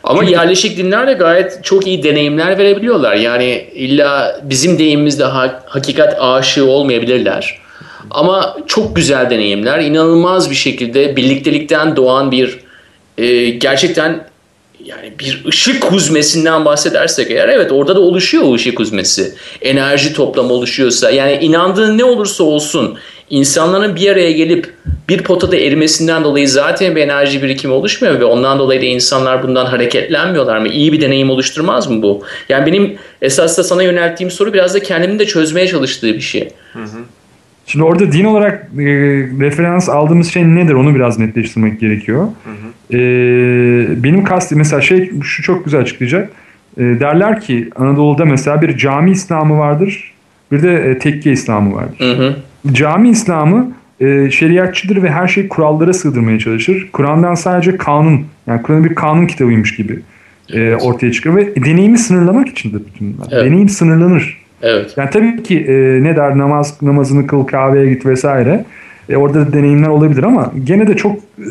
[0.04, 0.32] Ama Çünkü...
[0.32, 3.14] yerleşik dinler de gayet çok iyi deneyimler verebiliyorlar.
[3.14, 7.58] Yani illa bizim deyimimizde ha- hakikat aşığı olmayabilirler.
[8.10, 9.78] Ama çok güzel deneyimler.
[9.78, 12.60] inanılmaz bir şekilde birliktelikten doğan bir
[13.18, 14.26] e, gerçekten
[14.84, 19.34] yani bir ışık huzmesinden bahsedersek eğer evet orada da oluşuyor o ışık huzmesi.
[19.60, 22.98] Enerji toplamı oluşuyorsa yani inandığın ne olursa olsun
[23.32, 24.74] insanların bir araya gelip
[25.08, 29.66] bir potada erimesinden dolayı zaten bir enerji birikimi oluşmuyor ve ondan dolayı da insanlar bundan
[29.66, 30.68] hareketlenmiyorlar mı?
[30.68, 32.22] İyi bir deneyim oluşturmaz mı bu?
[32.48, 36.50] Yani benim esas da sana yönelttiğim soru biraz da kendimin de çözmeye çalıştığı bir şey.
[36.72, 36.98] Hı hı.
[37.66, 38.84] Şimdi orada din olarak e,
[39.40, 42.22] referans aldığımız şey nedir onu biraz netleştirmek gerekiyor.
[42.22, 42.96] Hı hı.
[42.98, 46.30] E, benim kastım mesela şey şu çok güzel açıklayacak.
[46.76, 50.12] E, derler ki Anadolu'da mesela bir cami İslamı vardır
[50.52, 51.98] bir de e, tekke İslamı vardır.
[51.98, 52.36] Hı hı.
[52.72, 56.90] Cami İslamı e, şeriatçıdır ve her şey kurallara sığdırmaya çalışır.
[56.92, 60.00] Kur'an'dan sadece kanun yani Kur'an bir kanun kitabıymış gibi
[60.52, 63.28] e, ortaya çıkıyor ve deneyimi sınırlamak içindir bütün bunlar.
[63.32, 63.44] Evet.
[63.44, 64.42] Deneyim sınırlanır.
[64.62, 64.94] Evet.
[64.96, 68.64] Yani tabii ki e, ne der namaz namazını kıl kahveye git vesaire.
[69.08, 71.50] E, orada da deneyimler olabilir ama gene de çok e,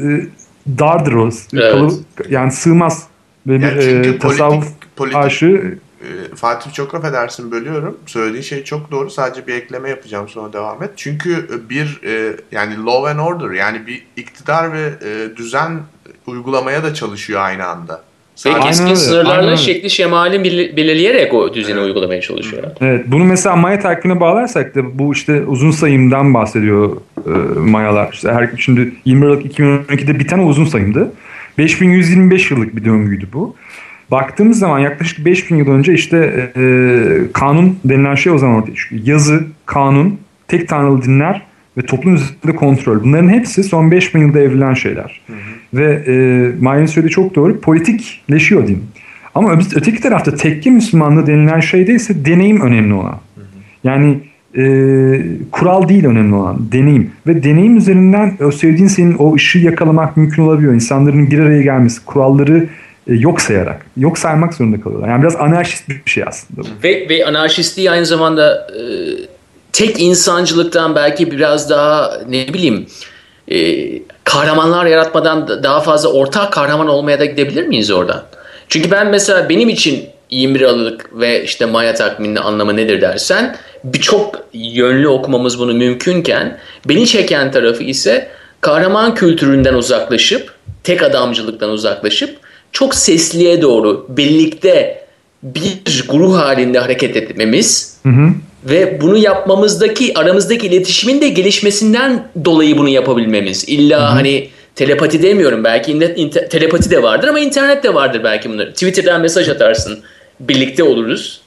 [0.80, 1.30] dardır o.
[1.54, 1.72] Evet.
[1.74, 1.92] Kalı,
[2.30, 3.08] yani sığmaz.
[3.48, 7.98] Ve bir yani e, tasavvuf politik, aşığı e, Fatih çok affedersin bölüyorum.
[8.06, 9.10] Söylediğin şey çok doğru.
[9.10, 10.90] Sadece bir ekleme yapacağım sonra devam et.
[10.96, 15.80] Çünkü bir e, yani law and order yani bir iktidar ve e, düzen
[16.28, 18.02] uygulamaya da çalışıyor aynı anda.
[18.46, 20.44] Ve keskin sınırlarla şekli şemali
[20.78, 21.88] belirleyerek o düzeni evet.
[21.88, 22.64] uygulamaya çalışıyor.
[22.82, 23.06] Evet.
[23.08, 28.10] Bunu mesela Maya takvimine bağlarsak da bu işte uzun sayımdan bahsediyor e, Mayalar.
[28.14, 31.12] İşte her, şimdi 20 Aralık 2012'de biten uzun sayımdı.
[31.58, 33.56] 5125 yıllık bir döngüydü bu.
[34.12, 36.64] Baktığımız zaman yaklaşık 5000 yıl önce işte e,
[37.34, 39.02] kanun denilen şey o zaman ortaya çıkıyor.
[39.06, 41.42] Yazı, kanun, tek tanrılı dinler
[41.78, 43.04] ve toplum üzerinde kontrol.
[43.04, 45.22] Bunların hepsi son 5000 yılda evrilen şeyler.
[45.28, 45.38] Hı hı.
[45.74, 46.14] Ve e,
[46.62, 47.62] Mayer'in söylediği çok doğru.
[47.62, 48.84] Politikleşiyor din.
[49.36, 53.20] Ama öteki tarafta tekke Müslümanlığı denilen şeyde ise deneyim önemli olan.
[53.36, 53.46] Hı hı.
[53.84, 54.20] Yani
[54.58, 54.64] e,
[55.52, 60.44] kural değil önemli olan deneyim ve deneyim üzerinden o sevdiğin senin o ışığı yakalamak mümkün
[60.44, 60.74] olabiliyor.
[60.74, 62.68] İnsanların bir araya gelmesi, kuralları e,
[63.14, 65.10] yok sayarak, yok saymak zorunda kalıyorlar.
[65.10, 66.62] Yani biraz anarşist bir şey aslında.
[66.84, 68.82] Ve, ve anarşistliği aynı zamanda e,
[69.74, 72.86] tek insancılıktan belki biraz daha ne bileyim
[73.48, 73.88] e,
[74.24, 78.24] kahramanlar yaratmadan daha fazla ortak kahraman olmaya da gidebilir miyiz oradan?
[78.68, 84.48] Çünkü ben mesela benim için 21 Aralık ve işte Maya takviminin anlamı nedir dersen birçok
[84.54, 88.28] yönlü okumamız bunu mümkünken beni çeken tarafı ise
[88.62, 92.38] kahraman kültüründen uzaklaşıp tek adamcılıktan uzaklaşıp
[92.72, 95.02] çok sesliye doğru birlikte
[95.44, 98.30] bir grup halinde hareket etmemiz hı hı.
[98.66, 103.66] ve bunu yapmamızdaki aramızdaki iletişimin de gelişmesinden dolayı bunu yapabilmemiz.
[103.68, 104.16] İlla hı hı.
[104.16, 108.74] hani telepati demiyorum belki inter, telepati de vardır ama internet de vardır belki bunları.
[108.74, 110.00] Twitter'dan mesaj atarsın
[110.40, 111.42] birlikte oluruz.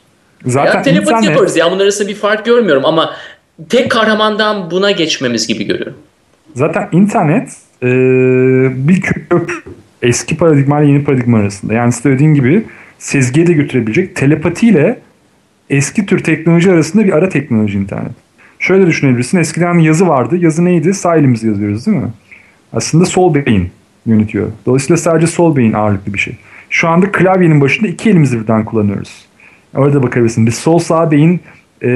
[0.47, 1.31] Zaten ya, telepati internet...
[1.31, 3.15] yaparız ya bunlar arasında bir fark görmüyorum ama
[3.69, 5.95] tek kahramandan buna geçmemiz gibi görüyorum.
[6.55, 7.49] Zaten internet
[7.83, 7.87] e,
[8.89, 9.55] bir köprü
[10.03, 11.75] eski paradigma ile yeni paradigma arasında.
[11.75, 12.65] Yani söylediğin gibi
[12.99, 14.99] sezgiye de götürebilecek telepatiyle
[15.71, 18.13] eski tür teknoloji arasında bir ara teknoloji internet.
[18.59, 19.39] Şöyle düşünebilirsin.
[19.39, 20.37] Eskiden yazı vardı.
[20.37, 20.95] Yazı neydi?
[20.95, 22.09] Sağ elimizle yazıyoruz değil mi?
[22.73, 23.71] Aslında sol beyin
[24.07, 24.49] yönetiyor.
[24.67, 26.37] Dolayısıyla sadece sol beyin ağırlıklı bir şey.
[26.71, 29.25] Şu anda klavyenin başında iki elimizi birden kullanıyoruz.
[29.75, 30.47] Orada bakabilirsin.
[30.47, 31.41] Biz sol sağ beyin
[31.83, 31.89] e,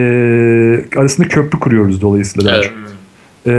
[0.96, 2.56] arasında köprü kuruyoruz dolayısıyla.
[2.56, 2.72] Evet.
[3.46, 3.52] E,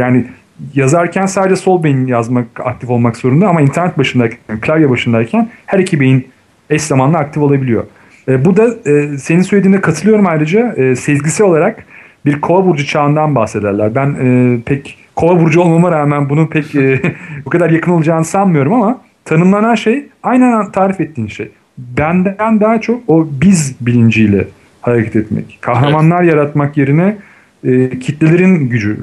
[0.00, 0.26] yani
[0.74, 6.00] yazarken sadece sol beyin yazmak, aktif olmak zorunda ama internet başındayken, klavye başındayken her iki
[6.00, 6.28] beyin
[6.70, 7.84] eş zamanlı aktif olabiliyor.
[8.28, 11.84] E, bu da e, senin söylediğine katılıyorum ayrıca e, sezgisi olarak
[12.26, 13.94] bir kova burcu çağından bahsederler.
[13.94, 17.00] Ben e, pek kova burcu olmama rağmen bunu pek e,
[17.44, 21.48] bu kadar yakın olacağını sanmıyorum ama tanımlanan şey aynen tarif ettiğin şey.
[21.78, 24.48] Benden daha çok o biz bilinciyle
[24.80, 25.58] hareket etmek.
[25.60, 26.34] Kahramanlar evet.
[26.34, 27.16] yaratmak yerine
[27.64, 28.98] e, kitlelerin gücü,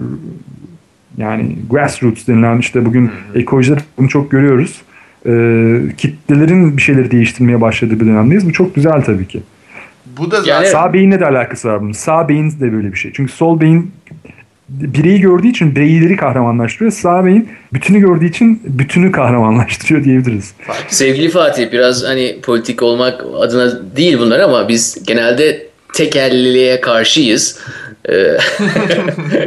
[1.17, 4.81] yani grassroots denilen işte bugün ekolojide bunu çok görüyoruz.
[5.25, 5.31] E,
[5.97, 8.47] kitlelerin bir şeyleri değiştirmeye başladığı bir dönemdeyiz.
[8.47, 9.41] Bu çok güzel tabii ki.
[10.17, 10.53] Bu da zaten...
[10.53, 11.91] Yani, sağ beyinle de alakası var bunun.
[11.91, 13.11] Sağ beyin de böyle bir şey.
[13.13, 13.91] Çünkü sol beyin
[14.69, 16.91] bireyi gördüğü için bireyleri kahramanlaştırıyor.
[16.91, 20.53] Sağ beyin bütünü gördüğü için bütünü kahramanlaştırıyor diyebiliriz.
[20.87, 27.59] Sevgili Fatih biraz hani politik olmak adına değil bunlar ama biz genelde tekelliliğe karşıyız.
[28.09, 28.13] Ee,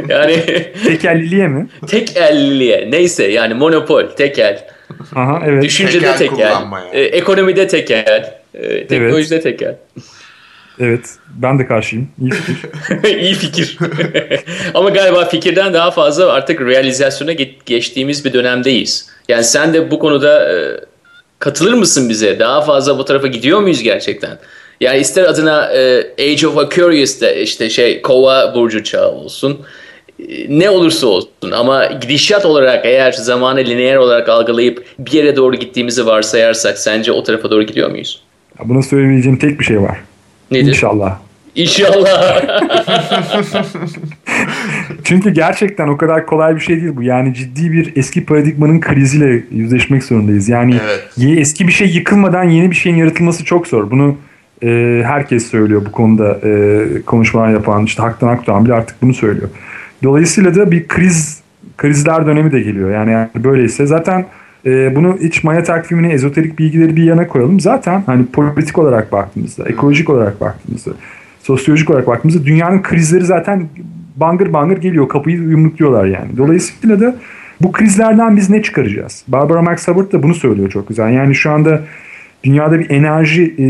[0.09, 0.43] yani
[0.85, 1.67] tekelliliğe mi?
[1.87, 2.91] Tekelliliğe.
[2.91, 4.67] Neyse yani monopol, tekel.
[5.15, 5.63] Aha, evet.
[5.63, 6.17] Düşüncede tekel.
[6.17, 6.63] tekel.
[6.91, 8.33] Ee, ekonomide tekel.
[8.53, 9.43] Ee, teknolojide evet.
[9.43, 9.75] tekel.
[10.79, 11.09] Evet.
[11.29, 12.09] Ben de karşıyım.
[12.21, 12.57] İyi fikir.
[13.19, 13.77] İyi fikir.
[14.73, 17.31] Ama galiba fikirden daha fazla artık realizasyona
[17.65, 19.09] geçtiğimiz bir dönemdeyiz.
[19.27, 20.79] Yani sen de bu konuda e,
[21.39, 22.39] katılır mısın bize?
[22.39, 24.37] Daha fazla bu tarafa gidiyor muyuz gerçekten?
[24.81, 29.59] Yani ister adına e, Age of Aquarius'ta işte şey kova burcu çağı olsun.
[30.19, 35.55] E, ne olursa olsun ama gidişat olarak eğer zamanı lineer olarak algılayıp bir yere doğru
[35.55, 38.21] gittiğimizi varsayarsak sence o tarafa doğru gidiyor muyuz?
[38.63, 39.97] Buna söyleyebileceğim tek bir şey var.
[40.51, 40.69] Nedir?
[40.69, 41.17] İnşallah.
[41.55, 42.41] İnşallah.
[45.03, 47.03] çünkü gerçekten o kadar kolay bir şey değil bu.
[47.03, 50.49] Yani ciddi bir eski paradigmanın kriziyle yüzleşmek zorundayız.
[50.49, 51.39] Yani evet.
[51.39, 53.91] eski bir şey yıkılmadan yeni bir şeyin yaratılması çok zor.
[53.91, 54.17] Bunu
[54.63, 59.49] e, herkes söylüyor bu konuda e, konuşmalar yapan işte Haktan Akdoğan bile artık bunu söylüyor.
[60.03, 61.41] Dolayısıyla da bir kriz
[61.77, 62.91] krizler dönemi de geliyor.
[62.91, 64.25] Yani, yani böyleyse zaten
[64.65, 67.59] e, bunu iç maya takvimini, ezoterik bilgileri bir yana koyalım.
[67.59, 70.91] Zaten hani politik olarak baktığımızda, ekolojik olarak baktığımızda,
[71.43, 73.67] sosyolojik olarak baktığımızda dünyanın krizleri zaten
[74.15, 75.09] bangır bangır geliyor.
[75.09, 76.37] Kapıyı yumrukluyorlar yani.
[76.37, 77.15] Dolayısıyla da
[77.61, 79.23] bu krizlerden biz ne çıkaracağız?
[79.27, 81.13] Barbara Max Hubbard da bunu söylüyor çok güzel.
[81.13, 81.81] Yani şu anda
[82.43, 83.65] dünyada bir enerji e,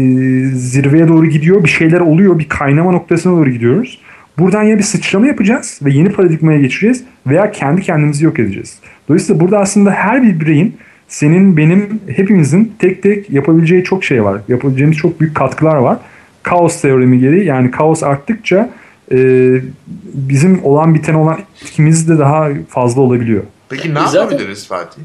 [0.56, 1.64] zirveye doğru gidiyor.
[1.64, 2.40] Bir şeyler oluyor.
[2.40, 4.00] Bir kaynama noktasına doğru gidiyoruz.
[4.40, 8.80] Buradan ya bir sıçrama yapacağız ve yeni paradigmaya geçeceğiz veya kendi kendimizi yok edeceğiz.
[9.10, 10.78] Dolayısıyla burada aslında her bir bireyin
[11.08, 14.42] senin, benim, hepimizin tek tek yapabileceği çok şey var.
[14.48, 15.98] Yapabileceğimiz çok büyük katkılar var.
[16.44, 18.70] Kaos teoremi gereği yani kaos arttıkça
[19.12, 19.18] e,
[20.14, 23.44] bizim olan biten olan etkimiz de daha fazla olabiliyor.
[23.70, 24.22] Peki ne Zaten...
[24.22, 25.02] yapabiliriz Fatih?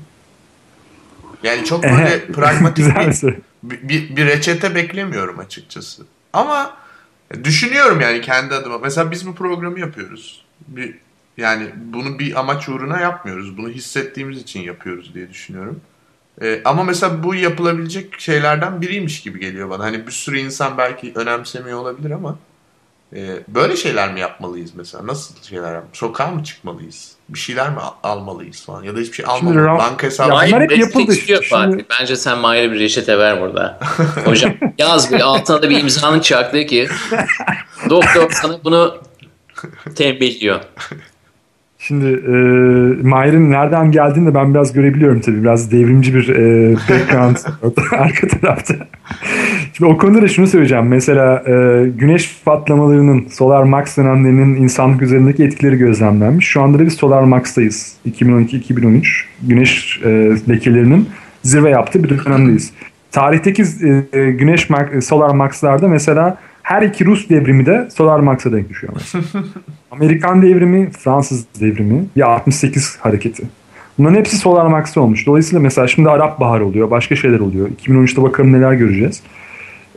[1.43, 6.03] Yani çok böyle pragmatik bir, bir, bir reçete beklemiyorum açıkçası.
[6.33, 6.77] Ama
[7.45, 8.79] düşünüyorum yani kendi adıma.
[8.79, 10.45] Mesela biz bu programı yapıyoruz.
[10.69, 10.99] Bir,
[11.37, 13.59] yani bunu bir amaç uğruna yapmıyoruz.
[13.59, 15.81] Bunu hissettiğimiz için yapıyoruz diye düşünüyorum.
[16.43, 19.85] Ee, ama mesela bu yapılabilecek şeylerden biriymiş gibi geliyor bana.
[19.85, 22.39] Hani bir sürü insan belki önemsemiyor olabilir ama
[23.17, 25.07] e, böyle şeyler mi yapmalıyız mesela?
[25.07, 25.85] Nasıl şeyler yap?
[25.93, 27.17] Sokağa mı çıkmalıyız?
[27.35, 28.83] Bir şeyler mi almalıyız falan?
[28.83, 29.67] Ya da hiçbir şey almamalıyız.
[29.67, 30.29] Banka hesabı.
[30.29, 31.15] Ya bunlar hep yapıldı.
[31.15, 31.43] Şimdi...
[31.43, 31.85] Fatih.
[32.01, 33.79] Bence sen Mahir'e bir reçete ver burada.
[34.25, 36.89] Hocam yaz bir altına da bir imzanın çaktığı ki
[37.91, 38.97] doktor sana bunu
[39.97, 40.61] tembihliyor.
[41.79, 42.33] Şimdi e,
[43.09, 45.43] Mahir'in nereden geldiğini de ben biraz görebiliyorum tabii.
[45.43, 47.37] Biraz devrimci bir e, background
[47.93, 48.75] arka tarafta.
[49.73, 50.87] Şimdi o konuda da şunu söyleyeceğim.
[50.87, 56.47] Mesela e, güneş patlamalarının, solar max dönemlerinin insanlık üzerindeki etkileri gözlemlenmiş.
[56.47, 57.97] Şu anda da biz solar max'tayız.
[58.11, 61.09] 2012-2013 güneş e, lekelerinin
[61.43, 62.73] zirve yaptığı bir dönemdeyiz.
[63.13, 63.63] Tarihteki
[64.13, 64.69] e, güneş
[65.01, 68.93] solar max'larda mesela her iki Rus devrimi de Solar Max'a denk düşüyor.
[69.91, 73.43] Amerikan devrimi, Fransız devrimi, bir 68 hareketi.
[73.99, 75.27] Bunların hepsi Solar Max'ta olmuş.
[75.27, 77.69] Dolayısıyla mesela şimdi Arap Bahar oluyor, başka şeyler oluyor.
[77.87, 79.23] 2013'te bakalım neler göreceğiz.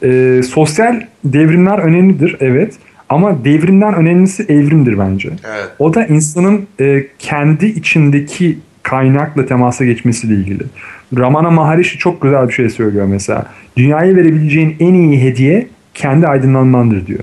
[0.03, 2.73] Ee, sosyal devrimler önemlidir, evet.
[3.09, 5.29] Ama devrimden önemlisi evrimdir bence.
[5.29, 5.69] Evet.
[5.79, 10.63] O da insanın e, kendi içindeki kaynakla temasa geçmesiyle ilgili.
[11.17, 13.45] Ramana Maharishi çok güzel bir şey söylüyor mesela.
[13.77, 17.19] Dünyaya verebileceğin en iyi hediye kendi aydınlanmandır diyor.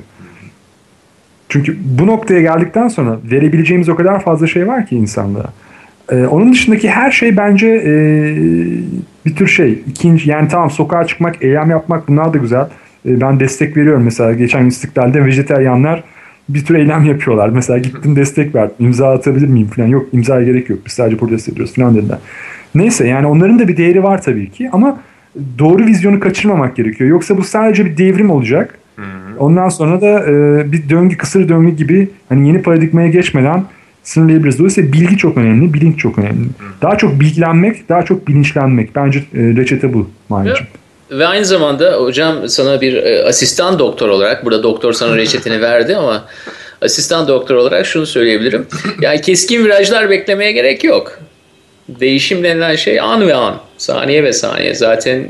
[1.48, 5.52] Çünkü bu noktaya geldikten sonra verebileceğimiz o kadar fazla şey var ki insanlığa.
[6.12, 7.92] Ee, onun dışındaki her şey bence e,
[9.26, 9.82] bir tür şey.
[9.86, 12.66] İkinci, yani tamam sokağa çıkmak, eylem yapmak bunlar da güzel.
[13.06, 14.32] E, ben destek veriyorum mesela.
[14.32, 16.04] Geçen İstiklal'de vejeteryanlar
[16.48, 17.48] bir tür eylem yapıyorlar.
[17.48, 18.74] Mesela gittim destek verdim.
[18.78, 19.88] İmza atabilir miyim falan.
[19.88, 20.78] Yok imzaya gerek yok.
[20.86, 22.18] Biz sadece protesto ediyoruz falan dediler.
[22.74, 24.98] Neyse yani onların da bir değeri var tabii ki ama
[25.58, 27.10] doğru vizyonu kaçırmamak gerekiyor.
[27.10, 28.78] Yoksa bu sadece bir devrim olacak.
[28.96, 29.38] Hı hı.
[29.38, 33.64] Ondan sonra da e, bir döngü, kısır döngü gibi hani yeni paradigmaya geçmeden
[34.02, 34.58] sınırlayabiliriz.
[34.58, 36.48] Dolayısıyla bilgi çok önemli, bilinç çok önemli.
[36.82, 38.96] Daha çok bilgilenmek, daha çok bilinçlenmek.
[38.96, 40.66] Bence e, reçete bu Mahir'cim.
[41.10, 45.96] Ve aynı zamanda hocam sana bir e, asistan doktor olarak, burada doktor sana reçetini verdi
[45.96, 46.24] ama
[46.82, 48.66] asistan doktor olarak şunu söyleyebilirim.
[49.00, 51.22] Yani keskin virajlar beklemeye gerek yok
[51.88, 55.28] değişim denilen şey an ve an, saniye ve saniye zaten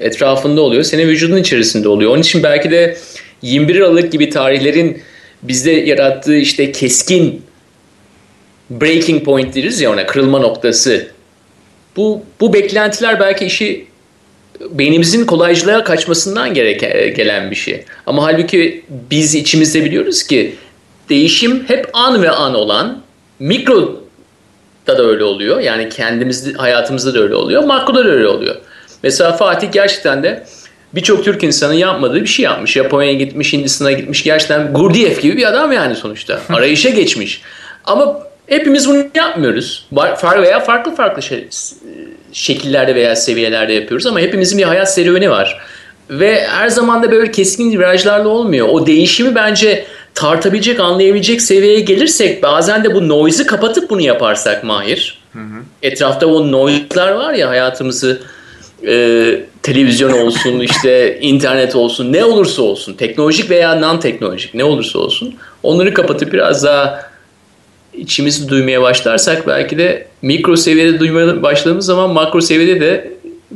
[0.00, 0.82] etrafında oluyor.
[0.82, 2.10] Senin vücudun içerisinde oluyor.
[2.10, 2.96] Onun için belki de
[3.42, 5.02] 21 Aralık gibi tarihlerin
[5.42, 7.42] bizde yarattığı işte keskin
[8.80, 11.06] breaking point deriz ya ona kırılma noktası.
[11.96, 13.86] Bu, bu beklentiler belki işi
[14.70, 17.84] beynimizin kolaycılığa kaçmasından gereken, gelen bir şey.
[18.06, 20.54] Ama halbuki biz içimizde biliyoruz ki
[21.08, 23.02] değişim hep an ve an olan
[23.38, 24.02] mikro
[24.86, 25.60] da da öyle oluyor.
[25.60, 27.64] Yani kendimiz hayatımızda da öyle oluyor.
[27.64, 28.56] Makroda da öyle oluyor.
[29.02, 30.46] Mesela Fatih gerçekten de
[30.94, 32.72] birçok Türk insanın yapmadığı bir şey yapmış.
[32.72, 34.24] Japonya'ya gitmiş, Hindistan'a gitmiş.
[34.24, 36.40] Gerçekten Gurdjieff gibi bir adam yani sonuçta.
[36.48, 37.42] Arayışa geçmiş.
[37.84, 39.86] Ama hepimiz bunu yapmıyoruz.
[40.16, 41.48] Far veya farklı farklı şey,
[42.32, 45.60] şekillerde veya seviyelerde yapıyoruz ama hepimizin bir hayat serüveni var.
[46.10, 48.68] Ve her zaman da böyle keskin virajlarla olmuyor.
[48.68, 49.84] O değişimi bence
[50.14, 55.18] tartabilecek, anlayabilecek seviyeye gelirsek bazen de bu noise'ı kapatıp bunu yaparsak Mahir.
[55.32, 55.62] Hı hı.
[55.82, 58.20] Etrafta o noise'lar var ya hayatımızı
[58.86, 58.94] e,
[59.62, 65.94] televizyon olsun, işte internet olsun, ne olursa olsun, teknolojik veya non-teknolojik ne olursa olsun onları
[65.94, 67.11] kapatıp biraz daha
[67.94, 73.12] içimizi duymaya başlarsak belki de mikro seviyede duymaya başladığımız zaman makro seviyede de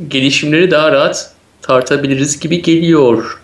[0.07, 1.31] gelişimleri daha rahat
[1.61, 3.39] tartabiliriz gibi geliyor.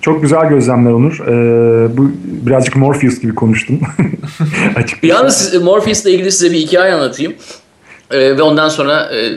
[0.00, 1.20] Çok güzel gözlemler Onur.
[1.20, 2.10] Ee, bu
[2.46, 3.80] birazcık Morpheus gibi konuştum.
[4.76, 7.34] Açık Yalnız Morpheus'la ilgili size bir hikaye anlatayım.
[8.10, 9.32] Ee, ve ondan sonra e,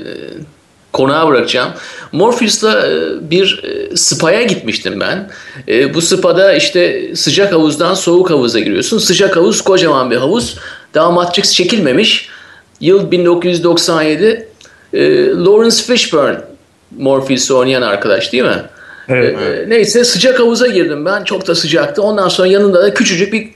[0.93, 1.69] konağa bırakacağım.
[2.11, 5.29] Morpheus'la e, bir e, spa'ya gitmiştim ben.
[5.67, 8.97] E, bu spa'da işte sıcak havuzdan soğuk havuza giriyorsun.
[8.97, 10.57] Sıcak havuz kocaman bir havuz.
[10.93, 12.29] Daha Matrix çekilmemiş.
[12.81, 14.47] Yıl 1997.
[14.93, 16.37] Lawrence Fishburne
[16.97, 18.63] Morpheus'u oynayan arkadaş değil mi?
[19.09, 19.67] Evet.
[19.67, 21.23] Neyse sıcak havuza girdim ben.
[21.23, 22.01] Çok da sıcaktı.
[22.01, 23.49] Ondan sonra yanında da küçücük bir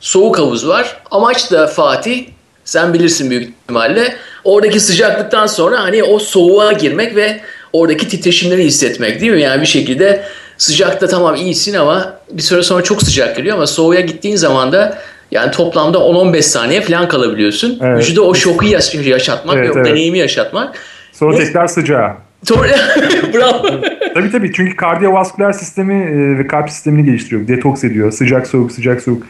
[0.00, 0.96] soğuk havuz var.
[1.10, 2.26] Amaç da Fatih
[2.64, 4.16] sen bilirsin büyük ihtimalle.
[4.44, 7.40] Oradaki sıcaklıktan sonra hani o soğuğa girmek ve
[7.72, 9.40] oradaki titreşimleri hissetmek değil mi?
[9.40, 10.24] Yani bir şekilde
[10.58, 14.98] sıcakta tamam iyisin ama bir süre sonra çok sıcak geliyor ama soğuğa gittiğin zaman da
[15.30, 17.78] yani toplamda 10-15 saniye falan kalabiliyorsun.
[17.82, 17.98] Evet.
[17.98, 19.86] Vücuda o şoku yaş- yaşatmak evet, ve o evet.
[19.86, 20.74] deneyimi yaşatmak.
[21.12, 21.44] Sonra ne?
[21.44, 22.16] tekrar sıcağa.
[23.34, 23.66] Bravo.
[24.14, 27.48] tabii tabii çünkü kardiyovasküler sistemi e, ve kalp sistemini geliştiriyor.
[27.48, 28.12] Detoks ediyor.
[28.12, 29.22] Sıcak soğuk sıcak soğuk.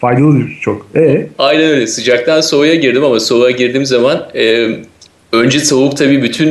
[0.00, 0.86] Faydalıdır çok.
[0.96, 1.28] E?
[1.38, 1.86] Aynen öyle.
[1.86, 4.68] Sıcaktan soğuğa girdim ama soğuğa girdiğim zaman e,
[5.32, 6.48] önce soğuk tabii bütün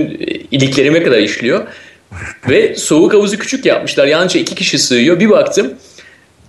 [0.52, 1.64] iliklerime kadar işliyor.
[2.50, 4.08] Ve soğuk havuzu küçük yapmışlar.
[4.08, 5.20] Yalnızca iki kişi sığıyor.
[5.20, 5.74] Bir baktım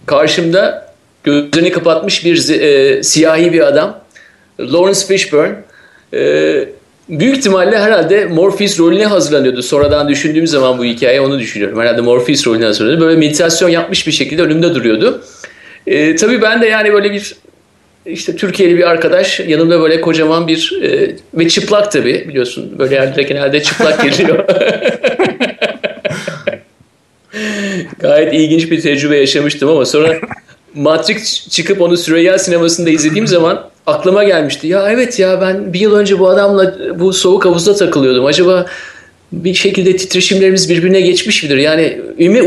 [0.08, 0.92] karşımda
[1.24, 4.00] gözlerini kapatmış bir e, siyahi bir adam.
[4.60, 5.54] Lawrence Fishburne.
[6.14, 6.68] E,
[7.08, 9.62] büyük ihtimalle herhalde Morpheus rolüne hazırlanıyordu.
[9.62, 11.80] Sonradan düşündüğüm zaman bu hikaye onu düşünüyorum.
[11.80, 13.04] Herhalde Morpheus rolüne hazırlanıyordu.
[13.04, 15.22] Böyle meditasyon yapmış bir şekilde önümde duruyordu.
[15.88, 17.36] E, tabii ben de yani böyle bir
[18.06, 23.22] işte Türkiye'li bir arkadaş yanımda böyle kocaman bir e, ve çıplak tabii biliyorsun böyle yerlere
[23.22, 24.44] genelde çıplak geliyor.
[27.98, 30.14] Gayet ilginç bir tecrübe yaşamıştım ama sonra
[30.74, 34.66] Matrix çıkıp onu Süreyya sinemasında izlediğim zaman aklıma gelmişti.
[34.66, 38.24] Ya evet ya ben bir yıl önce bu adamla bu soğuk havuzda takılıyordum.
[38.24, 38.66] Acaba
[39.32, 41.56] bir şekilde titreşimlerimiz birbirine geçmiş midir?
[41.56, 42.00] Yani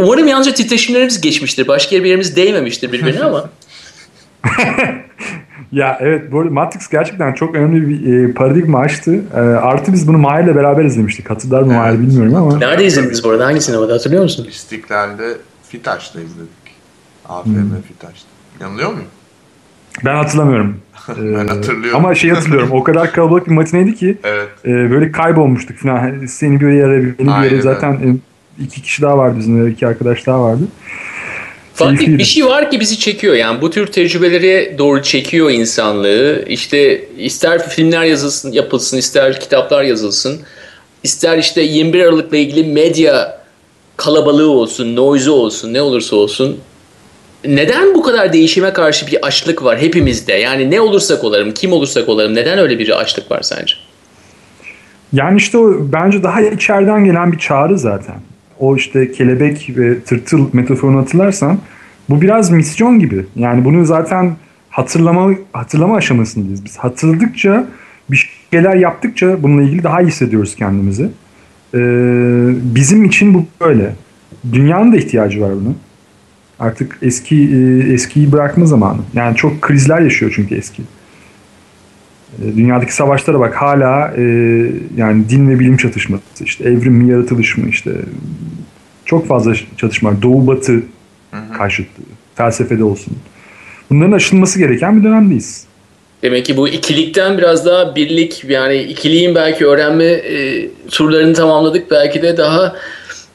[0.03, 1.67] umarım yalnızca titreşimlerimiz geçmiştir.
[1.67, 3.49] Başka bir yerimiz değmemiştir birbirine ama.
[5.71, 9.19] ya evet bu Matrix gerçekten çok önemli bir e, paradigma açtı.
[9.36, 11.29] E, artı biz bunu Mahir ile beraber izlemiştik.
[11.29, 12.57] Hatırlar mı Mahir bilmiyorum ama.
[12.57, 13.45] Nerede izlediniz bu arada?
[13.45, 14.47] Hangi sinemada hatırlıyor musun?
[14.49, 15.38] İstiklal'de
[15.69, 16.49] Fitaş'ta izledik.
[17.29, 17.82] AFM hmm.
[17.88, 18.27] Fitaş'ta.
[18.61, 19.07] Yanılıyor muyum?
[20.05, 20.77] Ben hatırlamıyorum.
[21.08, 21.99] Ben hatırlıyorum.
[21.99, 22.70] Ama şey hatırlıyorum.
[22.72, 24.47] o kadar kalabalık bir matineydi ki evet.
[24.66, 26.26] e, böyle kaybolmuştuk falan.
[26.26, 27.62] Seni bir yere, beni bir yere.
[27.62, 28.08] Zaten e,
[28.64, 29.68] iki kişi daha vardı bizim.
[29.68, 30.64] iki arkadaş daha vardı.
[31.74, 36.45] Fatih bir şey var ki bizi çekiyor yani bu tür tecrübeleri doğru çekiyor insanlığı.
[36.47, 40.41] İşte ister filmler yazılsın, yapılsın, ister kitaplar yazılsın,
[41.04, 43.41] ister işte 21 Aralık'la ilgili medya
[43.97, 46.58] kalabalığı olsun, noise olsun, ne olursa olsun
[47.46, 50.34] neden bu kadar değişime karşı bir açlık var hepimizde?
[50.34, 53.74] Yani ne olursak olalım, kim olursak olalım neden öyle bir açlık var sence?
[55.14, 58.16] Yani işte o bence daha içeriden gelen bir çağrı zaten.
[58.60, 61.60] O işte kelebek ve tırtıl metaforunu hatırlarsan
[62.10, 63.26] bu biraz misyon gibi.
[63.36, 64.36] Yani bunu zaten
[64.70, 66.78] hatırlama hatırlama aşamasındayız biz.
[66.78, 67.66] Hatırladıkça
[68.12, 71.04] bir şeyler yaptıkça bununla ilgili daha iyi hissediyoruz kendimizi.
[71.74, 71.80] Ee,
[72.76, 73.96] bizim için bu böyle.
[74.54, 75.74] Dünyanın da ihtiyacı var buna.
[76.62, 78.99] Artık eski e, eskiyi bırakma zamanı.
[79.14, 80.82] Yani çok krizler yaşıyor çünkü eski.
[82.43, 84.24] E, dünyadaki savaşlara bak hala e,
[84.97, 87.91] yani din ve bilim çatışması, işte evrim mi yaratılış mı işte
[89.05, 90.22] çok fazla çatışma.
[90.22, 90.84] Doğu batı
[91.57, 92.03] karşıtlığı,
[92.36, 93.14] felsefede olsun.
[93.89, 95.66] Bunların aşılması gereken bir dönemdeyiz.
[96.24, 101.91] Demek ki bu ikilikten biraz daha birlik yani ikiliğin belki öğrenme e, turlarını tamamladık.
[101.91, 102.76] Belki de daha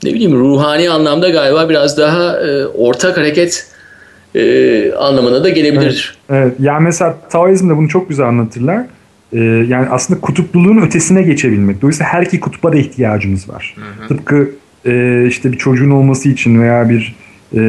[0.06, 3.66] ne bileyim ruhani anlamda galiba biraz daha e, ortak hareket
[4.34, 6.18] e, anlamına da gelebilir.
[6.30, 6.54] Evet, evet.
[6.60, 8.86] Yani mesela Taoizm'de bunu çok güzel anlatırlar.
[9.32, 9.38] Ee,
[9.68, 11.82] yani aslında kutupluluğun ötesine geçebilmek.
[11.82, 13.76] Dolayısıyla her iki kutba da ihtiyacımız var.
[13.76, 14.08] Hı hı.
[14.08, 14.50] Tıpkı
[14.84, 17.14] e, işte bir çocuğun olması için veya bir
[17.56, 17.60] e,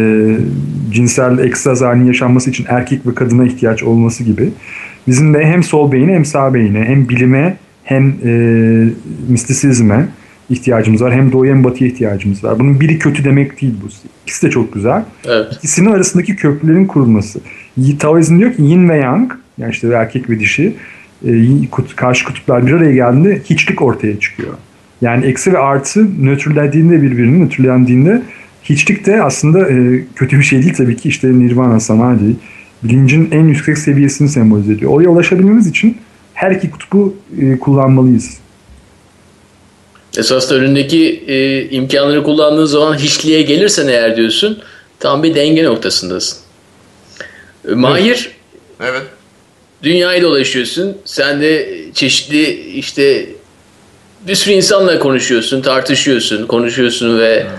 [0.92, 4.50] cinsel ekstaz halinin yaşanması için erkek ve kadına ihtiyaç olması gibi.
[5.08, 8.32] Bizim de hem sol beyine hem sağ beyine hem bilime hem e,
[9.30, 10.08] mistisizme
[10.50, 11.14] ihtiyacımız var.
[11.14, 12.60] Hem doğuya hem batıya ihtiyacımız var.
[12.60, 13.88] Bunun biri kötü demek değil bu.
[14.24, 15.04] İkisi de çok güzel.
[15.26, 15.48] Evet.
[15.52, 17.40] İkisinin arasındaki köprülerin kurulması.
[18.00, 20.76] Taoizm diyor ki yin ve yang yani işte erkek ve dişi
[21.26, 21.32] e,
[21.96, 24.54] karşı kutuplar bir araya geldiğinde hiçlik ortaya çıkıyor.
[25.02, 28.22] Yani eksi ve artı nötrlediğinde birbirini nötrlendiğinde
[28.64, 32.36] hiçlik de aslında e, kötü bir şey değil tabii ki işte nirvana, samadhi
[32.84, 34.92] bilincin en yüksek seviyesini sembolize ediyor.
[34.92, 35.98] Oraya ulaşabilmemiz için
[36.34, 38.38] her iki kutubu e, kullanmalıyız.
[40.18, 44.62] Esasında önündeki e, imkanları kullandığın zaman hiçliğe gelirsen eğer diyorsun
[45.00, 46.40] tam bir denge noktasındasın.
[47.70, 48.32] E, Mahir
[48.82, 49.02] evet.
[49.84, 50.98] dünyayı dolaşıyorsun.
[51.06, 53.26] Sen de çeşitli işte
[54.28, 57.50] bir sürü insanla konuşuyorsun, tartışıyorsun, konuşuyorsun ve hmm.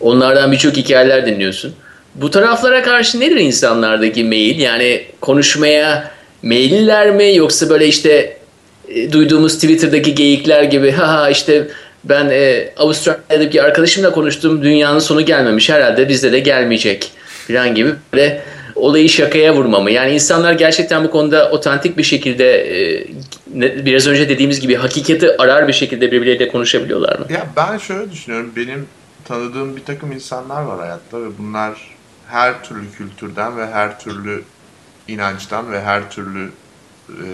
[0.00, 1.74] onlardan birçok hikayeler dinliyorsun.
[2.14, 4.58] bu taraflara karşı nedir insanlardaki mail?
[4.58, 6.10] Yani konuşmaya
[6.42, 8.36] meyilliler mi yoksa böyle işte
[8.88, 11.68] e, duyduğumuz Twitter'daki geyikler gibi ha işte
[12.04, 17.12] ben e, Avustralya'daki arkadaşımla konuştum dünyanın sonu gelmemiş herhalde bizde de gelmeyecek
[17.46, 18.42] falan gibi böyle
[18.74, 19.90] olayı şakaya vurmamı.
[19.90, 22.46] Yani insanlar gerçekten bu konuda otantik bir şekilde
[22.94, 23.06] e,
[23.86, 27.26] biraz önce dediğimiz gibi hakikati arar bir şekilde birbirleriyle konuşabiliyorlar mı?
[27.30, 28.52] Ya ben şöyle düşünüyorum.
[28.56, 28.86] Benim
[29.24, 31.94] tanıdığım bir takım insanlar var hayatta ve bunlar
[32.28, 34.42] her türlü kültürden ve her türlü
[35.08, 36.50] inançtan ve her türlü
[37.08, 37.26] e,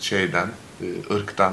[0.00, 0.46] şeyden,
[0.80, 1.52] e, ırktan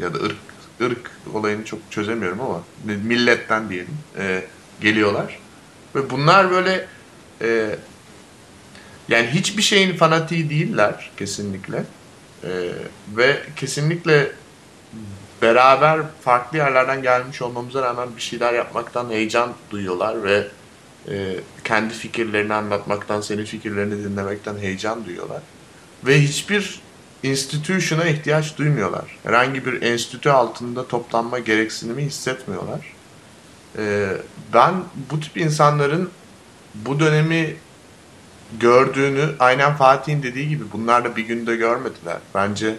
[0.00, 0.36] ya da ırk
[0.80, 4.42] ırk olayını çok çözemiyorum ama milletten diyelim e,
[4.80, 5.38] geliyorlar
[5.94, 6.86] ve bunlar böyle
[7.42, 7.76] e,
[9.08, 11.84] yani hiçbir şeyin fanatiği değiller kesinlikle
[12.44, 12.50] e,
[13.16, 14.32] ve kesinlikle
[15.42, 20.48] beraber farklı yerlerden gelmiş olmamıza rağmen bir şeyler yapmaktan heyecan duyuyorlar ve
[21.08, 25.42] e, kendi fikirlerini anlatmaktan, senin fikirlerini dinlemekten heyecan duyuyorlar.
[26.06, 26.80] Ve hiçbir
[27.22, 29.18] institution'a ihtiyaç duymuyorlar.
[29.22, 32.80] Herhangi bir enstitü altında toplanma gereksinimi hissetmiyorlar.
[33.78, 34.16] E,
[34.54, 34.74] ben
[35.10, 36.10] bu tip insanların
[36.74, 37.56] bu dönemi
[38.60, 42.18] gördüğünü aynen Fatih'in dediği gibi bunlar da bir günde görmediler.
[42.34, 42.74] Bence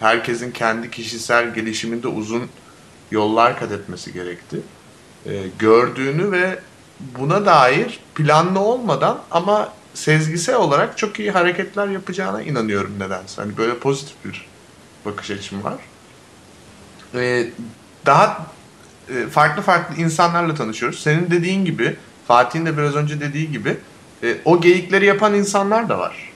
[0.00, 2.48] herkesin kendi kişisel gelişiminde uzun
[3.10, 4.60] yollar kat etmesi gerekti.
[5.26, 6.58] E, gördüğünü ve
[7.18, 13.42] buna dair planlı olmadan ama sezgisel olarak çok iyi hareketler yapacağına inanıyorum nedense.
[13.42, 14.46] Hani böyle pozitif bir
[15.04, 15.74] bakış açım var.
[17.14, 17.46] Ee,
[18.06, 18.46] daha
[19.08, 21.02] e, farklı farklı insanlarla tanışıyoruz.
[21.02, 21.96] Senin dediğin gibi,
[22.28, 23.76] Fatih'in de biraz önce dediği gibi
[24.22, 26.32] e, o geyikleri yapan insanlar da var.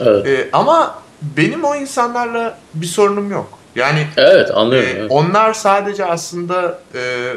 [0.00, 0.26] Evet.
[0.26, 3.58] E, ama benim o insanlarla bir sorunum yok.
[3.74, 4.88] Yani evet anlıyorum.
[4.88, 5.10] E, evet.
[5.10, 7.32] Onlar sadece aslında e,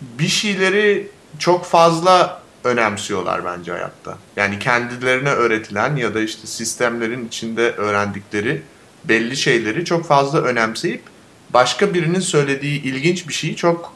[0.00, 4.18] bir şeyleri çok fazla önemsiyorlar bence hayatta.
[4.36, 8.62] Yani kendilerine öğretilen ya da işte sistemlerin içinde öğrendikleri
[9.04, 11.02] belli şeyleri çok fazla önemseyip
[11.54, 13.94] başka birinin söylediği ilginç bir şeyi çok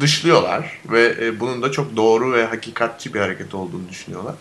[0.00, 4.34] dışlıyorlar ve e, bunun da çok doğru ve hakikatçi bir hareket olduğunu düşünüyorlar.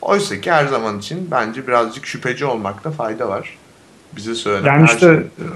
[0.00, 3.58] Oysa ki her zaman için bence birazcık şüpheci olmakta fayda var.
[4.16, 5.46] Bize söylenen Yani işte şey...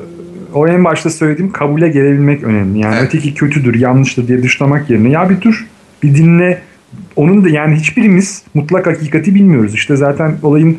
[0.54, 2.78] o en başta söylediğim kabule gelebilmek önemli.
[2.80, 3.08] Yani evet.
[3.08, 5.66] öteki kötüdür, yanlıştır diye dışlamak yerine ya bir dur,
[6.02, 6.62] bir dinle.
[7.16, 9.74] Onun da yani hiçbirimiz mutlak hakikati bilmiyoruz.
[9.74, 10.78] İşte zaten olayın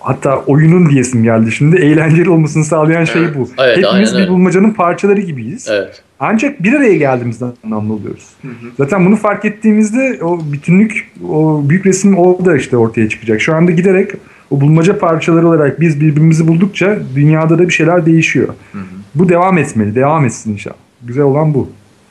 [0.00, 1.76] hatta oyunun diyesim geldi şimdi.
[1.76, 3.32] Eğlenceli olmasını sağlayan şey evet.
[3.34, 3.48] şey bu.
[3.58, 5.68] Evet, Hepimiz bir bulmacanın parçaları gibiyiz.
[5.70, 6.02] Evet.
[6.20, 8.26] Ancak bir araya geldiğimizde anlamlı oluyoruz.
[8.42, 8.70] Hı hı.
[8.78, 13.40] Zaten bunu fark ettiğimizde o bütünlük, o büyük resim orada işte ortaya çıkacak.
[13.40, 14.10] Şu anda giderek
[14.50, 18.48] o bulmaca parçaları olarak biz birbirimizi buldukça dünyada da bir şeyler değişiyor.
[18.72, 18.84] Hı hı.
[19.14, 20.76] Bu devam etmeli, devam etsin inşallah.
[21.02, 21.68] Güzel olan bu.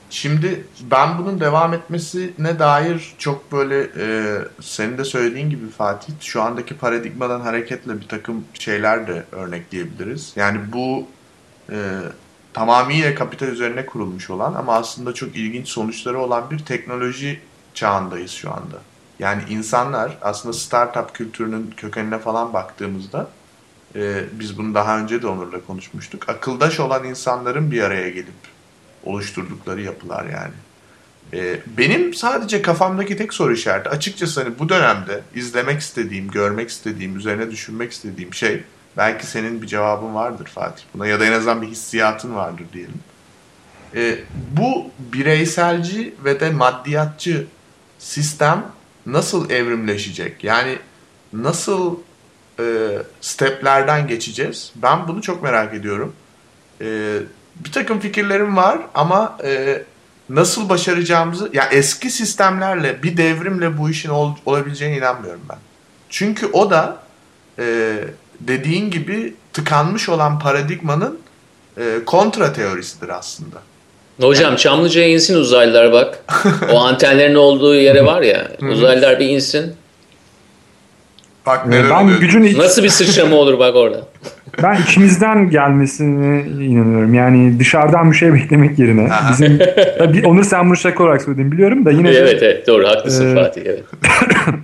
[0.10, 6.42] Şimdi ben bunun devam etmesine dair çok böyle e, senin de söylediğin gibi Fatih şu
[6.42, 10.34] andaki paradigmadan hareketle bir takım şeyler de örnekleyebiliriz.
[10.36, 11.08] Yani bu
[11.72, 11.78] e,
[12.54, 17.42] tamamıyla kapital üzerine kurulmuş olan ama aslında çok ilginç sonuçları olan bir teknoloji
[17.74, 18.82] çağındayız şu anda.
[19.20, 23.28] Yani insanlar aslında startup kültürünün kökenine falan baktığımızda
[23.96, 26.30] e, biz bunu daha önce de Onur'la konuşmuştuk.
[26.30, 28.59] Akıldaş olan insanların bir araya gelip
[29.04, 30.54] oluşturdukları yapılar yani.
[31.34, 37.18] E, benim sadece kafamdaki tek soru işareti açıkçası hani bu dönemde izlemek istediğim, görmek istediğim,
[37.18, 38.64] üzerine düşünmek istediğim şey
[38.98, 43.00] belki senin bir cevabın vardır Fatih buna ya da en azından bir hissiyatın vardır diyelim.
[43.96, 44.20] E,
[44.58, 47.48] bu bireyselci ve de maddiyatçı
[48.00, 48.66] sistem
[49.06, 50.44] nasıl evrimleşecek?
[50.44, 50.80] Yani
[51.34, 52.00] nasıl
[52.60, 54.72] e, steplerden geçeceğiz?
[54.76, 56.14] Ben bunu çok merak ediyorum.
[56.82, 57.20] E,
[57.60, 59.82] bir takım fikirlerim var ama e,
[60.30, 65.58] nasıl başaracağımızı ya yani eski sistemlerle bir devrimle bu işin ol, olabileceğine inanmıyorum ben.
[66.10, 66.98] Çünkü o da
[67.60, 67.96] e,
[68.40, 71.20] dediğin gibi tıkanmış olan paradigmanın
[71.78, 73.58] e, kontra teorisidir aslında.
[74.22, 76.26] Hocam Çamlıca'ya insin uzaylılar bak.
[76.72, 78.52] o antenlerin olduğu yere var ya.
[78.62, 79.76] uzaylılar bir insin.
[81.46, 82.20] Bak neler ben oluyor.
[82.20, 84.02] gücün Nasıl bir sıçrama olur bak orada.
[84.64, 87.14] Ben içimizden gelmesine inanıyorum.
[87.14, 89.10] Yani dışarıdan bir şey beklemek yerine.
[89.32, 89.60] bizim
[89.98, 93.44] tabii Onur sen bunu şaka olarak söyledin biliyorum da yine Evet evet doğru haklısın e,
[93.44, 93.84] Fatih evet.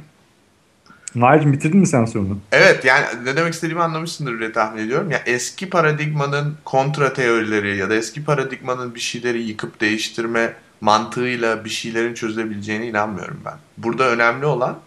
[1.16, 2.38] Nail'cim bitirdin mi sen sorunu?
[2.52, 5.12] Evet yani ne demek istediğimi anlamışsındır diye tahmin ediyorum.
[5.12, 11.70] Ya eski paradigmanın kontra teorileri ya da eski paradigmanın bir şeyleri yıkıp değiştirme mantığıyla bir
[11.70, 13.54] şeylerin çözülebileceğine inanmıyorum ben.
[13.78, 14.78] Burada önemli olan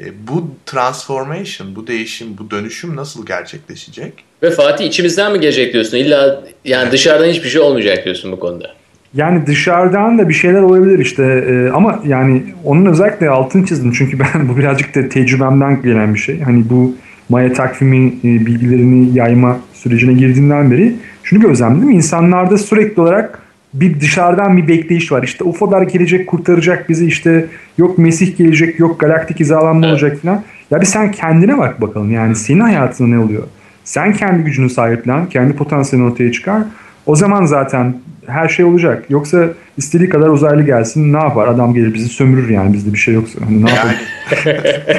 [0.00, 4.12] e, bu transformation, bu değişim, bu dönüşüm nasıl gerçekleşecek?
[4.42, 5.96] Ve Fatih içimizden mi gelecek diyorsun?
[5.96, 6.92] İlla yani evet.
[6.92, 8.74] dışarıdan hiçbir şey olmayacak diyorsun bu konuda.
[9.14, 14.18] Yani dışarıdan da bir şeyler olabilir işte ee, ama yani onun özellikle altını çizdim çünkü
[14.34, 16.40] ben bu birazcık da tecrübemden gelen bir şey.
[16.40, 16.94] Hani bu
[17.28, 21.90] Maya takvimi e, bilgilerini yayma sürecine girdiğinden beri şunu gözlemledim.
[21.90, 23.42] İnsanlarda sürekli olarak
[23.74, 25.22] bir dışarıdan bir bekleyiş var.
[25.22, 27.46] İşte UFO'lar gelecek kurtaracak bizi işte
[27.78, 29.92] yok Mesih gelecek yok galaktik hizalanma evet.
[29.92, 30.42] olacak falan.
[30.70, 33.42] Ya bir sen kendine bak bakalım yani senin hayatında ne oluyor?
[33.84, 36.62] Sen kendi gücünü sahiplen, kendi potansiyelini ortaya çıkar.
[37.06, 37.94] O zaman zaten
[38.26, 39.04] her şey olacak.
[39.08, 41.48] Yoksa istediği kadar uzaylı gelsin ne yapar?
[41.48, 43.40] Adam gelir bizi sömürür yani bizde bir şey yoksa.
[43.46, 43.96] Hani ne yapar?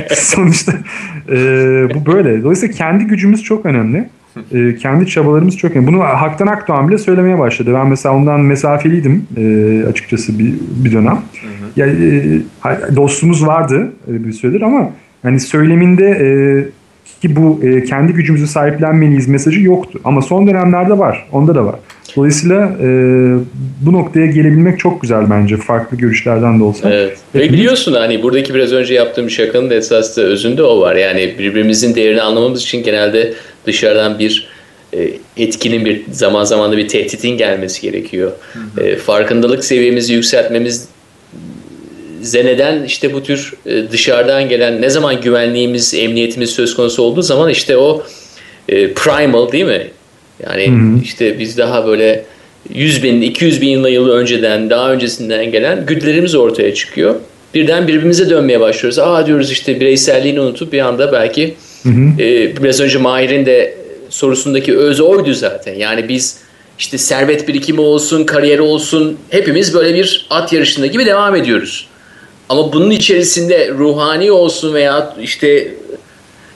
[0.15, 0.71] Sonuçta
[1.29, 1.35] e,
[1.95, 2.43] bu böyle.
[2.43, 4.09] Dolayısıyla kendi gücümüz çok önemli.
[4.51, 5.87] E, kendi çabalarımız çok önemli.
[5.87, 7.71] Bunu Haktan Akdoğan bile söylemeye başladı.
[7.73, 10.53] Ben mesela ondan mesafeliydim e, açıkçası bir,
[10.83, 11.15] bir dönem.
[11.15, 11.79] Hı hı.
[11.79, 14.91] Ya, e, dostumuz vardı e, bir süredir ama
[15.23, 16.29] hani söyleminde e,
[17.21, 19.99] ki bu e, kendi gücümüzü sahiplenmeliyiz mesajı yoktu.
[20.03, 21.27] Ama son dönemlerde var.
[21.31, 21.75] Onda da var.
[22.15, 22.87] Dolayısıyla e,
[23.81, 26.89] bu noktaya gelebilmek çok güzel bence farklı görüşlerden de olsa.
[26.89, 27.17] Evet.
[27.35, 30.95] Ve biliyorsun hani buradaki biraz önce yaptığım şakanın da esas da özünde o var.
[30.95, 33.33] Yani birbirimizin değerini anlamamız için genelde
[33.69, 34.47] dışarıdan bir
[34.93, 38.31] e, etkinin bir zaman zaman da bir tehditin gelmesi gerekiyor.
[38.53, 38.85] Hı hı.
[38.85, 40.87] E, farkındalık seviyemizi yükseltmemiz
[42.21, 47.49] zeneden işte bu tür e, dışarıdan gelen ne zaman güvenliğimiz, emniyetimiz söz konusu olduğu zaman
[47.49, 48.03] işte o
[48.69, 49.87] e, primal değil mi?
[50.43, 51.03] Yani hı hı.
[51.03, 52.25] işte biz daha böyle
[52.73, 57.15] 100 bin, 200 bin yıl önceden, daha öncesinden gelen güdülerimiz ortaya çıkıyor.
[57.53, 58.99] Birden birbirimize dönmeye başlıyoruz.
[58.99, 62.21] Aa diyoruz işte bireyselliğini unutup bir anda belki hı hı.
[62.21, 63.77] E, biraz önce Mahir'in de
[64.09, 65.75] sorusundaki öz oydu zaten.
[65.75, 66.37] Yani biz
[66.79, 71.87] işte servet birikimi olsun, kariyeri olsun hepimiz böyle bir at yarışında gibi devam ediyoruz.
[72.49, 75.73] Ama bunun içerisinde ruhani olsun veya işte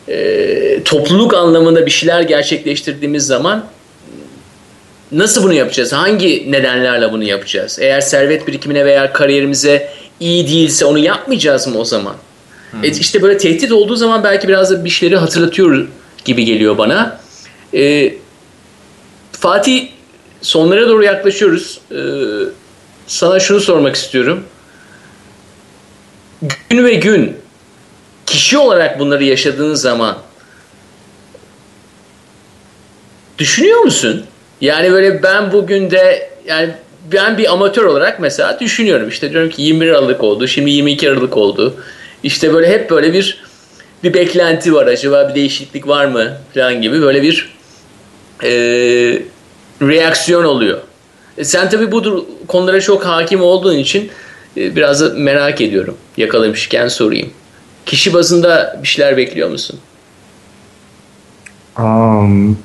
[0.07, 3.65] e, topluluk anlamında bir şeyler gerçekleştirdiğimiz zaman
[5.11, 5.93] nasıl bunu yapacağız?
[5.93, 7.77] Hangi nedenlerle bunu yapacağız?
[7.81, 12.15] Eğer servet birikimine veya kariyerimize iyi değilse onu yapmayacağız mı o zaman?
[12.73, 12.83] Hmm.
[12.83, 15.87] E işte böyle tehdit olduğu zaman belki biraz da bir şeyleri hatırlatıyor
[16.25, 17.19] gibi geliyor bana.
[17.73, 18.13] E,
[19.31, 19.87] Fatih
[20.41, 21.79] sonlara doğru yaklaşıyoruz.
[21.91, 21.99] E,
[23.07, 24.43] sana şunu sormak istiyorum.
[26.69, 27.37] Gün ve gün
[28.25, 30.17] kişi olarak bunları yaşadığın zaman
[33.37, 34.25] düşünüyor musun?
[34.61, 36.69] Yani böyle ben bugün de yani
[37.11, 39.09] ben bir amatör olarak mesela düşünüyorum.
[39.09, 40.47] İşte diyorum ki 21 Aralık oldu.
[40.47, 41.75] Şimdi 22 Aralık oldu.
[42.23, 43.43] İşte böyle hep böyle bir
[44.03, 44.87] bir beklenti var.
[44.87, 47.53] Acaba bir değişiklik var mı falan gibi böyle bir
[48.43, 48.49] e,
[49.81, 50.81] reaksiyon oluyor.
[51.37, 54.11] E sen tabii bu konulara çok hakim olduğun için
[54.57, 55.97] e, biraz da merak ediyorum.
[56.17, 57.29] Yakalamışken sorayım.
[57.85, 59.79] Kişi bazında bir şeyler bekliyor musun?
[61.79, 62.57] Um,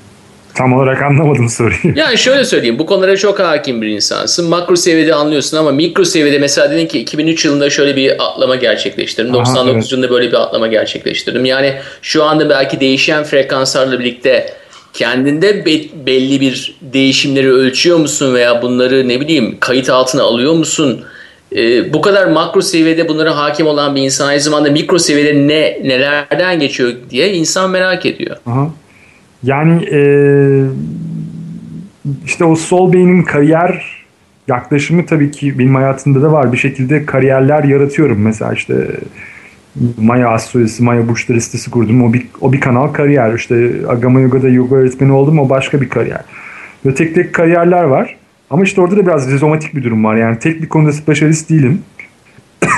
[0.58, 1.78] tam olarak anlamadım soruyu.
[1.94, 2.78] Yani şöyle söyleyeyim.
[2.78, 4.48] Bu konulara çok hakim bir insansın.
[4.48, 9.34] Makro seviyede anlıyorsun ama mikro seviyede mesela dedin ki 2003 yılında şöyle bir atlama gerçekleştirdim.
[9.34, 9.92] Aha, 99 evet.
[9.92, 11.44] yılında böyle bir atlama gerçekleştirdim.
[11.44, 14.52] Yani şu anda belki değişen frekanslarla birlikte
[14.92, 21.04] kendinde be- belli bir değişimleri ölçüyor musun veya bunları ne bileyim kayıt altına alıyor musun?
[21.56, 25.78] e, bu kadar makro seviyede bunlara hakim olan bir insan aynı zamanda mikro seviyede ne
[25.84, 28.36] nelerden geçiyor diye insan merak ediyor.
[28.46, 28.70] Aha.
[29.42, 30.00] Yani e,
[32.24, 33.98] işte o sol beynin kariyer
[34.48, 36.52] yaklaşımı tabii ki benim hayatımda da var.
[36.52, 38.22] Bir şekilde kariyerler yaratıyorum.
[38.22, 38.86] Mesela işte
[39.98, 42.04] Maya astrolojisi, Maya burçları listesi kurdum.
[42.04, 43.34] O bir, o bir kanal kariyer.
[43.34, 45.38] İşte Agama Yoga'da yoga öğretmeni oldum.
[45.38, 46.20] O başka bir kariyer.
[46.86, 48.16] Ve tek tek kariyerler var.
[48.50, 50.16] Ama işte orada da biraz rizomatik bir durum var.
[50.16, 51.82] Yani tek bir konuda specialist değilim.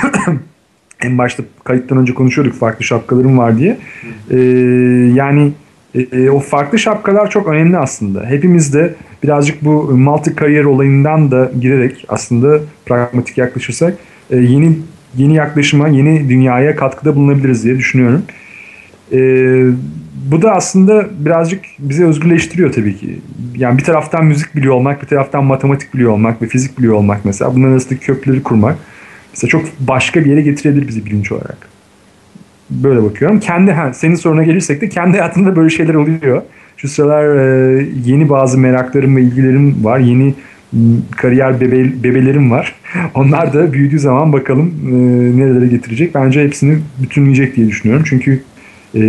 [1.03, 3.77] en başta kayıttan önce konuşuyorduk farklı şapkalarım var diye.
[4.31, 4.37] Ee,
[5.13, 5.51] yani
[5.95, 8.25] e, o farklı şapkalar çok önemli aslında.
[8.25, 13.97] Hepimiz de birazcık bu multi kariyer olayından da girerek aslında pragmatik yaklaşırsak
[14.29, 14.75] e, yeni
[15.17, 18.23] yeni yaklaşıma, yeni dünyaya katkıda bulunabiliriz diye düşünüyorum.
[19.11, 19.65] Ee,
[20.31, 23.19] bu da aslında birazcık bizi özgürleştiriyor tabii ki.
[23.55, 27.25] Yani bir taraftan müzik biliyor olmak, bir taraftan matematik biliyor olmak ve fizik biliyor olmak
[27.25, 27.55] mesela.
[27.55, 28.77] Bunların arasındaki köprüleri kurmak
[29.33, 31.69] mesela çok başka bir yere getirebilir bizi bilinç olarak.
[32.71, 33.39] Böyle bakıyorum.
[33.39, 36.41] Kendi ha, senin soruna gelirsek de kendi hayatımda böyle şeyler oluyor.
[36.77, 39.99] Şu sıralar e, yeni bazı meraklarım ve ilgilerim var.
[39.99, 40.33] Yeni
[41.17, 42.75] kariyer bebe, bebelerim var.
[43.15, 44.91] Onlar da büyüdüğü zaman bakalım e,
[45.39, 46.15] nerelere getirecek.
[46.15, 48.05] Bence hepsini bütünleyecek diye düşünüyorum.
[48.09, 48.43] Çünkü
[48.95, 49.01] e,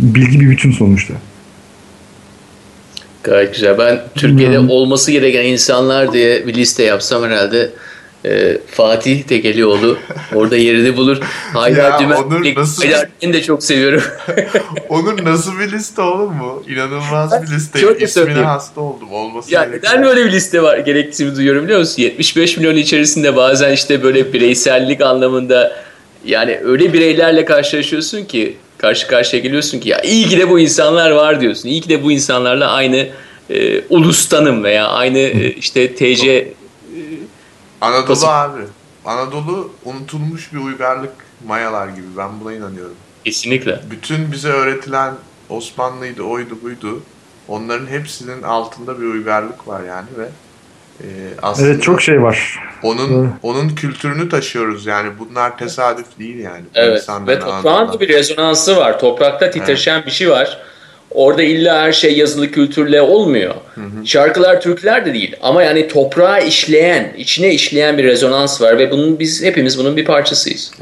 [0.00, 1.14] bilgi bir bütün sonuçta.
[3.24, 3.78] Gayet güzel.
[3.78, 4.70] Ben Türkiye'de hmm.
[4.70, 7.70] olması gereken insanlar diye bir liste yapsam herhalde
[8.26, 9.98] e, Fatih Tekelioğlu
[10.34, 11.18] orada yerini bulur.
[11.52, 12.16] Haydar Ya Dümen.
[12.16, 14.02] Onur nasıl- Haydar Dümen'i de çok seviyorum.
[14.88, 16.62] Onun nasıl bir liste oğlum bu?
[16.72, 17.78] İnanılmaz bir liste.
[17.78, 18.44] Şöyle İsmine söyleyeyim.
[18.48, 19.12] hasta oldum.
[19.12, 22.02] Olması Ya neden böyle bir liste var gerektiğini duyuyorum biliyor musun?
[22.02, 25.72] 75 milyon içerisinde bazen işte böyle bireysellik anlamında
[26.24, 31.10] yani öyle bireylerle karşılaşıyorsun ki karşı karşıya geliyorsun ki ya iyi ki de bu insanlar
[31.10, 31.68] var diyorsun.
[31.68, 33.06] İyi ki de bu insanlarla aynı
[33.50, 36.48] e, ulustanım veya aynı e, işte TC
[37.84, 38.60] Anadolu Pasif- abi.
[39.04, 41.12] Anadolu unutulmuş bir uygarlık
[41.46, 42.06] mayalar gibi.
[42.18, 42.94] Ben buna inanıyorum.
[43.24, 43.80] kesinlikle.
[43.90, 45.14] Bütün bize öğretilen
[45.48, 47.02] Osmanlıydı, oydu, buydu.
[47.48, 50.28] Onların hepsinin altında bir uygarlık var yani ve
[51.00, 51.06] e,
[51.42, 52.58] aslında Evet çok şey var.
[52.82, 53.32] onun Evet.
[53.42, 55.10] onun kültürünü taşıyoruz yani.
[55.18, 56.62] Bunlar tesadüf değil yani.
[56.64, 58.98] Bu Evet insanların ve toprağın da bir rezonansı var.
[59.00, 60.58] Toprakta titreşen bir şey var.
[61.14, 63.54] Orada illa her şey yazılı kültürle olmuyor.
[64.04, 65.36] Şarkılar, türküler de değil.
[65.42, 70.04] Ama yani toprağa işleyen, içine işleyen bir rezonans var ve bunun biz hepimiz bunun bir
[70.04, 70.72] parçasıyız.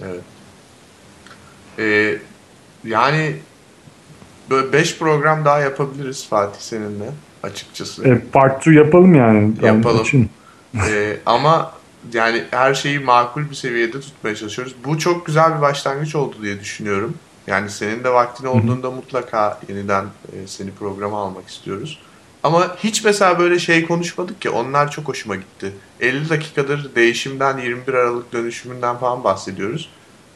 [1.78, 2.14] Ee,
[2.85, 3.37] yani
[4.51, 7.11] böyle 5 program daha yapabiliriz Fatih seninle
[7.43, 8.09] açıkçası.
[8.09, 9.53] E, part 2 yapalım yani.
[9.62, 10.03] Yapalım.
[10.03, 10.30] için.
[10.74, 11.72] Ee, ama
[12.12, 14.74] yani her şeyi makul bir seviyede tutmaya çalışıyoruz.
[14.85, 17.14] Bu çok güzel bir başlangıç oldu diye düşünüyorum.
[17.47, 21.99] Yani senin de vaktin olduğunda mutlaka yeniden e, seni programa almak istiyoruz.
[22.43, 25.72] Ama hiç mesela böyle şey konuşmadık ki onlar çok hoşuma gitti.
[26.01, 29.90] 50 dakikadır değişimden 21 Aralık dönüşümünden falan bahsediyoruz.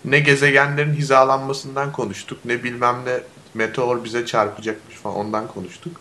[0.04, 3.20] Ne gezegenlerin hizalanmasından konuştuk ne bilmem ne
[3.54, 5.96] meteor bize çarpacakmış falan ondan konuştuk.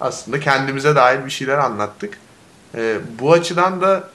[0.00, 2.18] Aslında kendimize dair bir şeyler anlattık.
[2.74, 4.10] Ee, bu açıdan da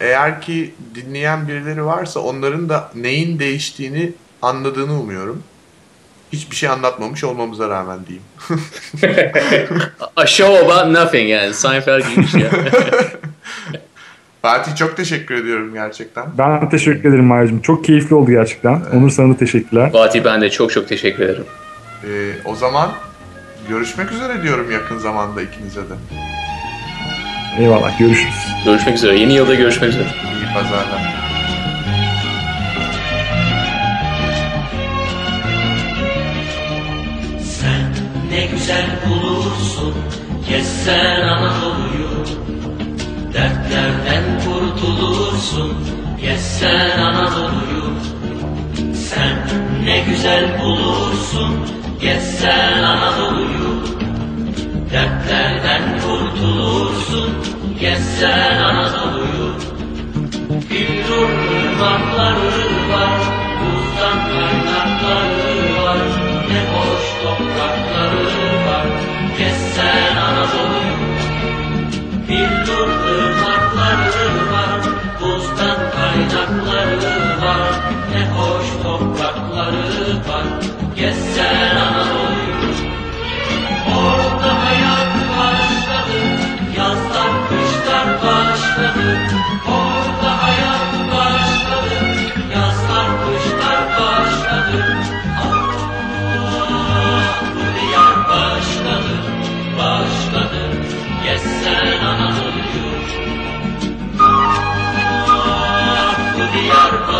[0.00, 4.12] eğer ki dinleyen birileri varsa onların da neyin değiştiğini
[4.42, 5.42] anladığını umuyorum.
[6.32, 8.24] Hiçbir şey anlatmamış olmamıza rağmen diyeyim.
[10.16, 11.54] A show about nothing yani.
[11.54, 12.50] Seinfeld giymiş ya.
[14.42, 16.24] Fatih çok teşekkür ediyorum gerçekten.
[16.38, 17.60] Ben teşekkür ederim Maya'cığım.
[17.60, 18.82] Çok keyifli oldu gerçekten.
[18.94, 19.92] Onur sana da teşekkürler.
[19.92, 21.44] Fatih ben de çok çok teşekkür ederim.
[22.04, 22.92] Ee, o zaman
[23.68, 25.94] görüşmek üzere diyorum yakın zamanda ikinize de.
[27.58, 28.46] Eyvallah görüşürüz.
[28.64, 29.18] Görüşmek üzere.
[29.18, 30.08] Yeni yılda görüşmek üzere.
[30.08, 31.21] İyi pazarlar.
[38.62, 39.94] Güzel bulursun
[40.48, 42.24] Gezsen Anadolu'yu
[43.34, 45.72] Dertlerden kurtulursun
[46.20, 47.84] Gezsen Anadolu'yu
[48.94, 49.38] Sen
[49.84, 51.66] ne güzel bulursun
[52.00, 53.84] Gezsen Anadolu'yu
[54.92, 57.30] Dertlerden kurtulursun
[57.80, 59.54] Gezsen Anadolu'yu
[60.70, 63.20] Billur ırmakları var,
[63.60, 65.98] buzdan kaynakları var,
[66.48, 68.41] ne hoş toprakları
[69.42, 70.96] kessen Anadolu'yu.
[72.28, 74.80] Billur ırmakları var,
[75.20, 77.72] buzdan kaynakları var,
[78.12, 80.46] ne hoş toprakları var,
[80.96, 82.54] kessen Anadolu'yu.
[83.96, 86.20] Orada hayat başladı,
[86.78, 89.41] yazlar kışlar başladı.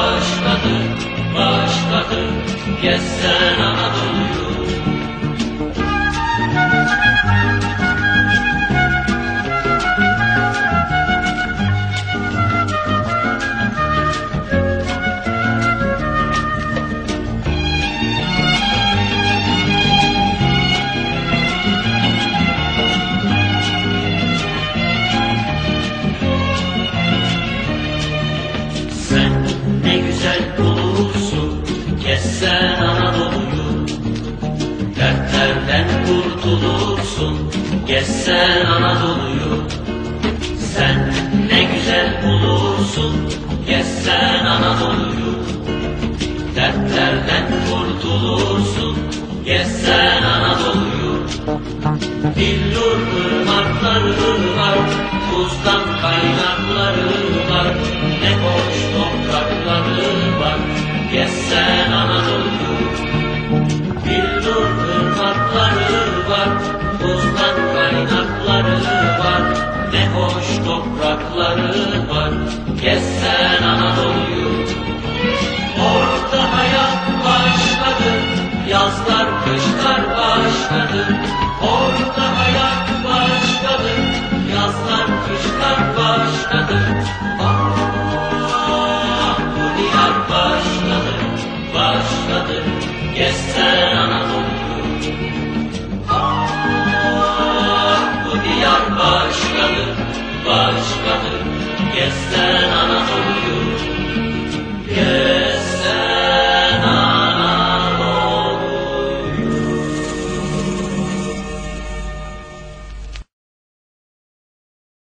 [0.03, 0.74] Diyar başladı,
[1.34, 2.20] başladı.
[2.82, 4.21] Gezsen Anadolu'yu.